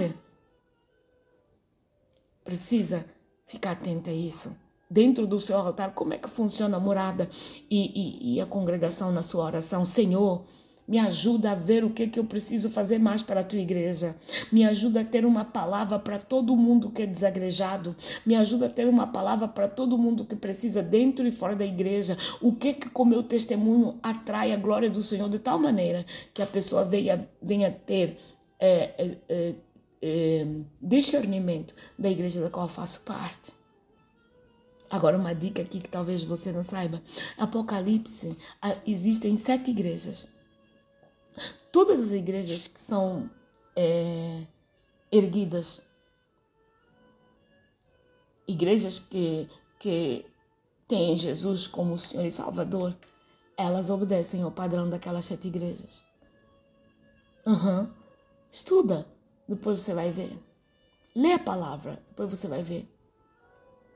Precisa 2.43 3.05
ficar 3.45 3.72
atento 3.72 4.09
a 4.09 4.14
isso. 4.14 4.55
Dentro 4.89 5.26
do 5.26 5.39
seu 5.39 5.57
altar, 5.57 5.93
como 5.93 6.14
é 6.14 6.18
que 6.18 6.30
funciona 6.30 6.78
a 6.78 6.80
morada 6.80 7.30
e, 7.70 8.34
e, 8.34 8.36
e 8.36 8.41
a 8.41 8.45
congregação 8.45 9.12
na 9.12 9.22
sua 9.22 9.45
oração? 9.45 9.86
Senhor, 9.86 10.45
me 10.92 11.00
ajuda 11.00 11.52
a 11.52 11.56
ver 11.56 11.86
o 11.86 11.89
que, 11.89 12.06
que 12.06 12.20
eu 12.20 12.26
preciso 12.26 12.70
fazer 12.70 13.00
mais 13.00 13.24
para 13.24 13.39
a 13.39 13.44
tua 13.46 13.60
igreja. 13.60 14.14
Me 14.52 14.66
ajuda 14.66 15.00
a 15.00 15.06
ter 15.06 15.26
uma 15.26 15.46
palavra 15.46 15.98
para 15.98 16.20
todo 16.20 16.54
mundo 16.54 16.92
que 16.92 17.04
é 17.04 17.06
desagrejado. 17.06 17.96
Me 18.26 18.36
ajuda 18.36 18.66
a 18.66 18.70
ter 18.70 18.89
uma 18.89 19.08
palavra 19.08 19.48
para 19.48 19.70
todo 19.70 19.98
mundo 19.98 20.26
que 20.26 20.36
precisa 20.36 20.84
dentro 20.84 21.26
e 21.26 21.32
fora 21.32 21.56
da 21.56 21.66
igreja. 21.66 22.18
O 22.42 22.52
que 22.52 22.74
que 22.74 22.89
com 22.89 23.06
meu 23.06 23.24
testemunho 23.24 24.00
atrai 24.04 24.52
a 24.52 24.58
glória 24.58 24.89
do 24.89 25.02
Senhor 25.02 25.30
de 25.30 25.39
tal 25.39 25.58
maneira 25.58 26.06
que 26.34 26.42
a 26.42 26.46
pessoa 26.46 26.84
venha, 26.84 27.26
venha 27.42 27.72
ter 27.72 28.18
é, 28.60 28.94
é, 28.98 29.18
é, 29.30 29.56
é 30.02 30.48
discernimento 30.82 31.74
da 31.98 32.10
igreja 32.10 32.42
da 32.42 32.50
qual 32.50 32.68
faço 32.68 33.00
parte. 33.04 33.54
Agora, 34.89 35.18
uma 35.18 35.34
dica 35.34 35.62
aqui 35.62 35.80
que 35.80 35.88
talvez 35.88 36.22
você 36.26 36.52
não 36.52 36.64
saiba: 36.64 37.02
Apocalipse, 37.38 38.36
existem 38.86 39.38
sete 39.38 39.72
igrejas. 39.72 40.41
Todas 41.72 42.00
as 42.00 42.12
igrejas 42.12 42.68
que 42.68 42.80
são 42.80 43.30
é, 43.76 44.46
erguidas, 45.12 45.84
igrejas 48.48 49.00
que, 49.00 49.50
que 49.80 50.26
têm 50.88 51.16
Jesus 51.16 51.68
como 51.68 51.98
Senhor 51.98 52.26
e 52.26 52.32
Salvador, 52.32 52.98
elas 53.58 53.90
obedecem 53.90 54.42
ao 54.42 54.52
padrão 54.52 54.90
daquelas 54.90 55.26
sete 55.26 55.48
igrejas. 55.48 56.04
Uhum. 57.46 57.90
Estuda, 58.50 59.08
depois 59.48 59.82
você 59.82 59.94
vai 59.94 60.12
ver. 60.12 60.38
Lê 61.16 61.34
a 61.34 61.40
palavra, 61.40 62.02
depois 62.10 62.30
você 62.30 62.48
vai 62.48 62.64
ver. 62.64 62.88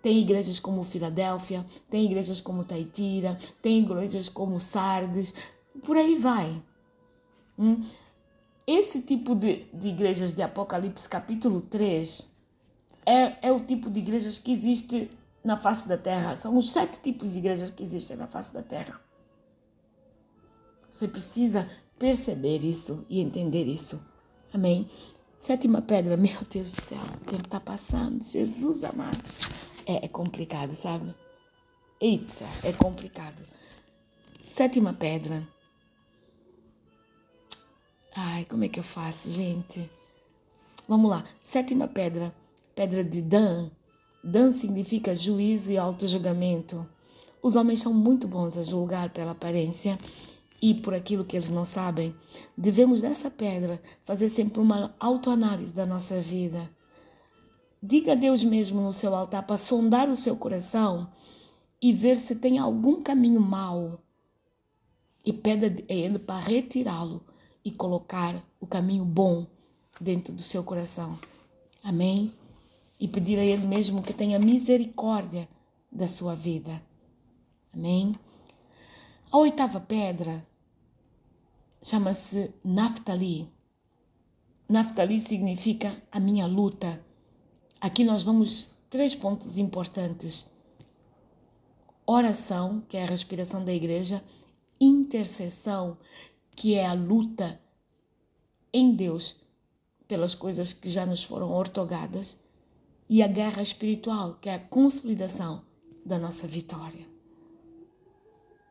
Tem 0.01 0.19
igrejas 0.19 0.59
como 0.59 0.83
Filadélfia, 0.83 1.65
tem 1.89 2.05
igrejas 2.05 2.39
como 2.39 2.63
Taitira, 2.63 3.37
tem 3.61 3.79
igrejas 3.79 4.29
como 4.29 4.59
Sardes, 4.59 5.33
por 5.85 5.97
aí 5.97 6.15
vai. 6.17 6.61
Hum? 7.57 7.85
Esse 8.67 9.01
tipo 9.01 9.35
de, 9.35 9.65
de 9.73 9.89
igrejas 9.89 10.33
de 10.33 10.41
Apocalipse 10.41 11.07
capítulo 11.07 11.61
3 11.61 12.33
é, 13.05 13.47
é 13.47 13.51
o 13.51 13.59
tipo 13.59 13.89
de 13.89 13.99
igrejas 13.99 14.39
que 14.39 14.51
existe 14.51 15.09
na 15.43 15.57
face 15.57 15.87
da 15.87 15.97
terra. 15.97 16.35
São 16.35 16.57
os 16.57 16.73
sete 16.73 16.99
tipos 16.99 17.33
de 17.33 17.39
igrejas 17.39 17.69
que 17.69 17.83
existem 17.83 18.17
na 18.17 18.27
face 18.27 18.53
da 18.53 18.63
terra. 18.63 18.99
Você 20.89 21.07
precisa 21.07 21.69
perceber 21.99 22.63
isso 22.63 23.05
e 23.07 23.21
entender 23.21 23.65
isso. 23.65 24.03
Amém? 24.51 24.89
Sétima 25.37 25.81
pedra, 25.81 26.17
meu 26.17 26.41
Deus 26.49 26.73
do 26.73 26.81
céu, 26.81 26.97
o 27.21 27.25
tempo 27.25 27.45
está 27.45 27.59
passando. 27.59 28.23
Jesus 28.23 28.83
amado. 28.83 29.21
É, 29.85 30.05
é 30.05 30.07
complicado, 30.07 30.71
sabe? 30.71 31.13
Eita, 32.01 32.45
é 32.63 32.73
complicado. 32.73 33.43
Sétima 34.41 34.93
pedra 34.93 35.47
Ai, 38.17 38.45
como 38.45 38.63
é 38.63 38.69
que 38.69 38.79
eu 38.79 38.83
faço, 38.83 39.29
gente? 39.29 39.91
Vamos 40.87 41.11
lá. 41.11 41.25
Sétima 41.43 41.85
pedra, 41.85 42.33
pedra 42.73 43.03
de 43.03 43.21
Dan. 43.21 43.69
Dan 44.23 44.53
significa 44.53 45.13
juízo 45.13 45.73
e 45.73 45.77
auto-julgamento. 45.77 46.87
Os 47.43 47.57
homens 47.57 47.79
são 47.79 47.93
muito 47.93 48.25
bons 48.25 48.57
a 48.57 48.61
julgar 48.61 49.09
pela 49.09 49.31
aparência 49.31 49.97
e 50.61 50.73
por 50.73 50.93
aquilo 50.93 51.25
que 51.25 51.35
eles 51.35 51.49
não 51.49 51.65
sabem. 51.65 52.15
Devemos, 52.57 53.01
dessa 53.01 53.29
pedra, 53.29 53.81
fazer 54.05 54.29
sempre 54.29 54.61
uma 54.61 54.95
autoanálise 54.97 55.73
da 55.73 55.85
nossa 55.85 56.21
vida. 56.21 56.69
Diga 57.83 58.13
a 58.13 58.15
Deus 58.15 58.45
mesmo 58.45 58.79
no 58.79 58.93
seu 58.93 59.13
altar 59.13 59.45
para 59.45 59.57
sondar 59.57 60.07
o 60.07 60.15
seu 60.15 60.37
coração 60.37 61.11
e 61.81 61.91
ver 61.91 62.15
se 62.15 62.37
tem 62.37 62.59
algum 62.59 63.03
caminho 63.03 63.41
mau. 63.41 63.99
E 65.25 65.33
pede 65.33 65.83
a 65.89 65.93
Ele 65.93 66.17
para 66.17 66.39
retirá-lo 66.39 67.21
e 67.65 67.71
colocar 67.71 68.45
o 68.61 68.67
caminho 68.67 69.03
bom 69.03 69.47
dentro 69.99 70.31
do 70.31 70.43
seu 70.43 70.63
coração. 70.63 71.17
Amém? 71.83 72.31
E 72.99 73.07
pedir 73.07 73.39
a 73.39 73.43
Ele 73.43 73.65
mesmo 73.65 74.03
que 74.03 74.13
tenha 74.13 74.37
misericórdia 74.37 75.49
da 75.91 76.07
sua 76.07 76.35
vida. 76.35 76.81
Amém? 77.73 78.15
A 79.31 79.37
oitava 79.37 79.81
pedra 79.81 80.45
chama-se 81.81 82.53
Naftali. 82.63 83.49
Naftali 84.69 85.19
significa 85.19 86.01
a 86.11 86.19
minha 86.19 86.45
luta. 86.45 87.03
Aqui 87.81 88.03
nós 88.03 88.23
vamos 88.23 88.71
três 88.89 89.13
pontos 89.13 89.57
importantes: 89.57 90.49
oração, 92.05 92.81
que 92.87 92.97
é 92.97 93.03
a 93.03 93.07
respiração 93.07 93.63
da 93.63 93.73
igreja, 93.73 94.23
intercessão, 94.79 95.97
que 96.55 96.75
é 96.75 96.85
a 96.85 96.93
luta 96.93 97.59
em 98.73 98.95
Deus 98.95 99.37
pelas 100.07 100.35
coisas 100.35 100.73
que 100.73 100.89
já 100.89 101.05
nos 101.05 101.23
foram 101.23 101.51
ortogadas, 101.51 102.37
e 103.09 103.21
a 103.21 103.27
guerra 103.27 103.61
espiritual, 103.61 104.35
que 104.41 104.49
é 104.49 104.55
a 104.55 104.59
consolidação 104.59 105.63
da 106.05 106.17
nossa 106.17 106.47
vitória. 106.47 107.07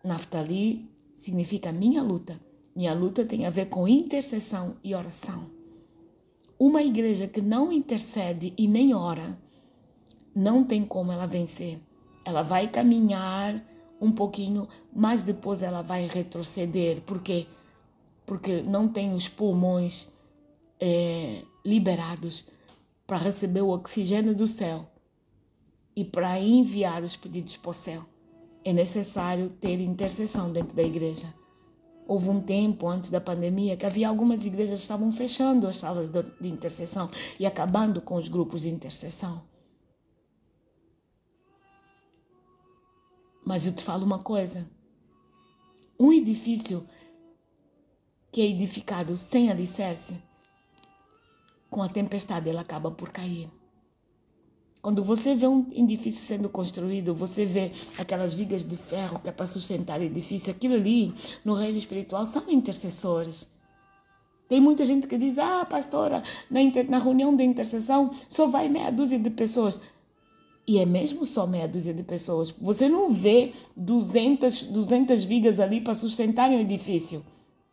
Naftali 0.03 0.91
significa 1.15 1.73
minha 1.73 2.03
luta. 2.03 2.41
Minha 2.75 2.93
luta 2.93 3.25
tem 3.25 3.47
a 3.47 3.51
ver 3.51 3.67
com 3.67 3.87
intercessão 3.87 4.77
e 4.83 4.95
oração. 4.95 5.51
Uma 6.59 6.83
igreja 6.83 7.29
que 7.29 7.41
não 7.41 7.73
intercede 7.73 8.53
e 8.59 8.67
nem 8.67 8.95
ora, 8.95 9.39
não 10.35 10.65
tem 10.65 10.85
como 10.85 11.13
ela 11.13 11.27
vencer. 11.27 11.79
Ela 12.25 12.43
vai 12.43 12.69
caminhar 12.69 13.65
um 14.01 14.11
pouquinho, 14.11 14.69
mas 14.93 15.23
depois 15.23 15.63
ela 15.63 15.83
vai 15.83 16.07
retroceder. 16.07 17.01
Por 17.03 17.23
quê? 17.23 17.47
Porque 18.27 18.63
não 18.63 18.89
tem 18.89 19.13
os 19.15 19.29
pulmões 19.29 20.09
é, 20.81 21.43
liberados 21.65 22.47
para 23.07 23.19
receber 23.19 23.63
o 23.63 23.69
oxigênio 23.69 24.35
do 24.35 24.47
céu 24.47 24.89
e 25.95 26.05
para 26.05 26.41
enviar 26.41 27.03
os 27.03 27.17
pedidos 27.17 27.57
para 27.57 27.71
o 27.71 27.75
céu. 27.75 28.05
É 28.65 28.73
necessário 28.73 29.51
ter 29.61 29.81
intercessão 29.81 30.51
dentro 30.51 30.75
da 30.75 30.83
igreja. 30.83 31.33
Houve 32.07 32.29
um 32.29 32.41
tempo 32.41 32.87
antes 32.87 33.11
da 33.11 33.21
pandemia 33.21 33.77
que 33.77 33.87
havia 33.87 34.09
algumas 34.09 34.45
igrejas 34.45 34.79
que 34.79 34.83
estavam 34.83 35.11
fechando 35.11 35.67
as 35.67 35.77
salas 35.77 36.11
de 36.11 36.49
intercessão 36.49 37.11
e 37.39 37.47
acabando 37.47 38.01
com 38.01 38.17
os 38.17 38.29
grupos 38.29 38.63
de 38.63 38.69
intercessão. 38.69 39.43
Mas 43.45 43.67
eu 43.67 43.73
te 43.73 43.83
falo 43.83 44.05
uma 44.05 44.19
coisa: 44.19 44.69
um 45.99 46.13
edifício 46.13 46.87
que 48.35 48.41
é 48.41 48.47
edificado 48.47 49.17
sem 49.17 49.49
alicerce 49.49 50.17
com 51.71 51.81
a 51.85 51.89
tempestade 51.89 52.49
ele 52.49 52.59
acaba 52.59 52.91
por 52.91 53.11
cair. 53.11 53.49
Quando 54.83 55.05
você 55.05 55.37
vê 55.37 55.47
um 55.47 55.65
edifício 55.71 56.21
sendo 56.21 56.49
construído, 56.49 57.15
você 57.15 57.47
vê 57.47 57.71
aquelas 57.97 58.35
vigas 58.35 58.65
de 58.65 58.77
ferro 58.77 59.21
que 59.21 59.29
é 59.29 59.33
para 59.33 59.47
sustentar 59.47 60.01
o 60.01 60.03
edifício, 60.03 60.51
aquilo 60.51 60.75
ali, 60.75 61.15
no 61.45 61.55
reino 61.55 61.79
espiritual, 61.79 62.27
são 62.27 62.51
intercessores. 62.51 63.49
Tem 64.49 64.61
muita 64.61 64.85
gente 64.85 65.07
que 65.07 65.17
diz, 65.17 65.39
ah, 65.39 65.65
pastora, 65.65 66.21
na, 66.51 66.61
inter, 66.61 66.91
na 66.91 66.99
reunião 66.99 67.37
de 67.37 67.45
intercessão 67.45 68.11
só 68.29 68.49
vai 68.49 68.69
meia 68.69 68.91
dúzia 68.91 69.19
de 69.19 69.31
pessoas. 69.31 69.81
E 70.67 70.81
é 70.81 70.85
mesmo 70.85 71.25
só 71.25 71.47
meia 71.47 71.69
dúzia 71.69 71.95
de 71.95 72.03
pessoas. 72.03 72.51
Você 72.51 72.89
não 72.89 73.13
vê 73.13 73.53
200, 73.77 74.65
200 74.65 75.25
vigas 75.25 75.61
ali 75.61 75.81
para 75.81 75.95
sustentarem 75.95 76.59
o 76.59 76.63
edifício. 76.63 77.25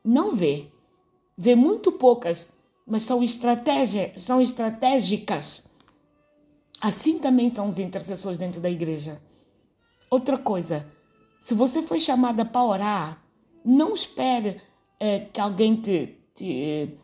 Não 0.03 0.35
vê. 0.35 0.67
Vê 1.37 1.55
muito 1.55 1.91
poucas 1.91 2.49
mas 2.91 3.03
são, 3.03 3.23
estratégia, 3.23 4.11
são 4.17 4.41
estratégicas. 4.41 5.63
Assim 6.81 7.19
também 7.19 7.47
são 7.47 7.67
os 7.67 7.79
intercessores 7.79 8.37
dentro 8.37 8.59
da 8.59 8.69
igreja. 8.69 9.21
Outra 10.09 10.37
coisa, 10.37 10.85
se 11.39 11.53
você 11.53 11.81
foi 11.81 11.99
chamada 11.99 12.43
para 12.43 12.65
orar, 12.65 13.25
não 13.63 13.93
espere 13.93 14.59
é, 14.99 15.19
que 15.19 15.39
alguém 15.39 15.75
te, 15.77 16.17
te, 16.35 16.97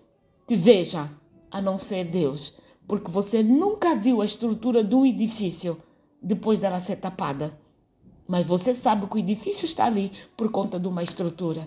te 0.46 0.56
veja, 0.58 1.10
a 1.50 1.62
não 1.62 1.78
ser 1.78 2.04
Deus, 2.04 2.56
porque 2.86 3.10
você 3.10 3.42
nunca 3.42 3.96
viu 3.96 4.22
a 4.22 4.26
estrutura 4.26 4.84
de 4.84 4.94
um 4.94 5.06
edifício 5.06 5.82
depois 6.22 6.60
dela 6.60 6.82
ser 6.82 6.98
tapada. 6.98 7.58
Mas 8.28 8.46
você 8.46 8.74
sabe 8.74 9.08
que 9.08 9.16
o 9.16 9.20
edifício 9.20 9.64
está 9.64 9.86
ali 9.86 10.12
por 10.36 10.52
conta 10.52 10.78
de 10.78 10.88
uma 10.90 11.02
estrutura. 11.02 11.66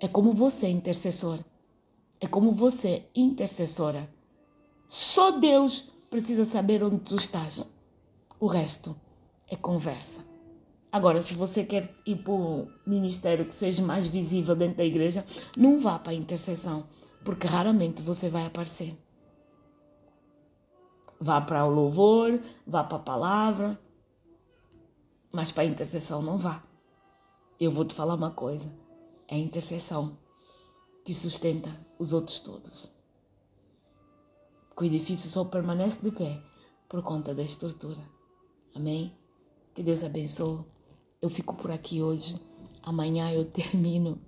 É 0.00 0.08
como 0.08 0.32
você, 0.32 0.68
intercessor. 0.68 1.38
É 2.20 2.26
como 2.26 2.52
você, 2.52 3.08
intercessora. 3.14 4.12
Só 4.86 5.32
Deus 5.32 5.92
precisa 6.10 6.44
saber 6.44 6.82
onde 6.82 6.98
tu 6.98 7.16
estás. 7.16 7.68
O 8.38 8.46
resto 8.46 8.94
é 9.48 9.56
conversa. 9.56 10.24
Agora, 10.92 11.20
se 11.20 11.34
você 11.34 11.64
quer 11.64 11.92
ir 12.06 12.16
para 12.16 12.32
um 12.32 12.68
ministério 12.86 13.46
que 13.46 13.54
seja 13.54 13.82
mais 13.82 14.06
visível 14.06 14.54
dentro 14.54 14.76
da 14.76 14.84
igreja, 14.84 15.26
não 15.56 15.80
vá 15.80 15.98
para 15.98 16.12
a 16.12 16.14
intercessão, 16.14 16.86
porque 17.24 17.48
raramente 17.48 18.00
você 18.00 18.28
vai 18.28 18.46
aparecer. 18.46 18.96
Vá 21.20 21.40
para 21.40 21.64
o 21.64 21.70
louvor, 21.70 22.40
vá 22.64 22.84
para 22.84 22.98
a 22.98 23.00
palavra, 23.00 23.80
mas 25.32 25.50
para 25.50 25.64
a 25.64 25.66
intercessão 25.66 26.22
não 26.22 26.38
vá. 26.38 26.62
Eu 27.58 27.72
vou 27.72 27.84
te 27.84 27.92
falar 27.92 28.14
uma 28.14 28.30
coisa: 28.30 28.72
é 29.28 29.34
a 29.34 29.38
intercessão 29.38 30.18
que 31.04 31.12
sustenta 31.12 31.70
os 31.98 32.12
outros 32.12 32.40
todos. 32.40 32.90
Porque 34.68 34.84
o 34.84 34.86
edifício 34.86 35.30
só 35.30 35.44
permanece 35.44 36.02
de 36.02 36.10
pé 36.10 36.42
por 36.88 37.02
conta 37.02 37.34
da 37.34 37.42
estrutura. 37.42 38.02
Amém? 38.74 39.16
Que 39.74 39.82
Deus 39.82 40.02
abençoe. 40.02 40.64
Eu 41.20 41.30
fico 41.30 41.54
por 41.54 41.70
aqui 41.70 42.02
hoje. 42.02 42.40
Amanhã 42.82 43.30
eu 43.32 43.44
termino 43.44 44.20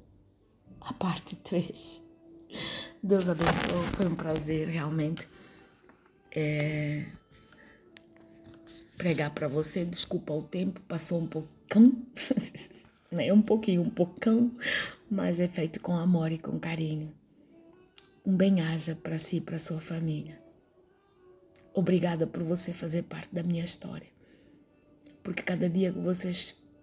a 0.80 0.92
parte 0.92 1.34
3. 1.36 2.02
Deus 3.02 3.28
abençoe. 3.28 3.86
Foi 3.96 4.06
um 4.06 4.14
prazer 4.14 4.68
realmente 4.68 5.28
é, 6.30 7.06
pregar 8.96 9.32
para 9.34 9.48
você. 9.48 9.84
Desculpa 9.84 10.32
o 10.32 10.42
tempo, 10.42 10.80
passou 10.82 11.18
um 11.18 11.26
pouquinho. 11.26 12.06
né? 13.16 13.32
Um 13.32 13.42
pouquinho, 13.42 13.82
um 13.82 13.90
pocão, 13.90 14.54
mas 15.10 15.40
é 15.40 15.48
feito 15.48 15.80
com 15.80 15.96
amor 15.96 16.30
e 16.30 16.38
com 16.38 16.58
carinho. 16.58 17.12
Um 18.24 18.36
bem-aja 18.36 18.94
para 18.94 19.18
si 19.18 19.38
e 19.38 19.40
para 19.40 19.58
sua 19.58 19.80
família. 19.80 20.40
Obrigada 21.72 22.26
por 22.26 22.42
você 22.42 22.72
fazer 22.72 23.02
parte 23.02 23.34
da 23.34 23.42
minha 23.42 23.64
história. 23.64 24.08
Porque 25.22 25.42
cada 25.42 25.68
dia 25.68 25.92
que 25.92 25.98
você 25.98 26.30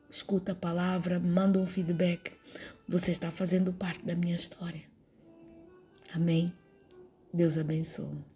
escuta 0.09 0.51
a 0.51 0.55
palavra, 0.55 1.19
manda 1.19 1.59
um 1.59 1.65
feedback, 1.65 2.31
você 2.87 3.11
está 3.11 3.31
fazendo 3.31 3.73
parte 3.73 4.05
da 4.05 4.15
minha 4.15 4.35
história. 4.35 4.83
Amém? 6.13 6.53
Deus 7.33 7.57
abençoe. 7.57 8.32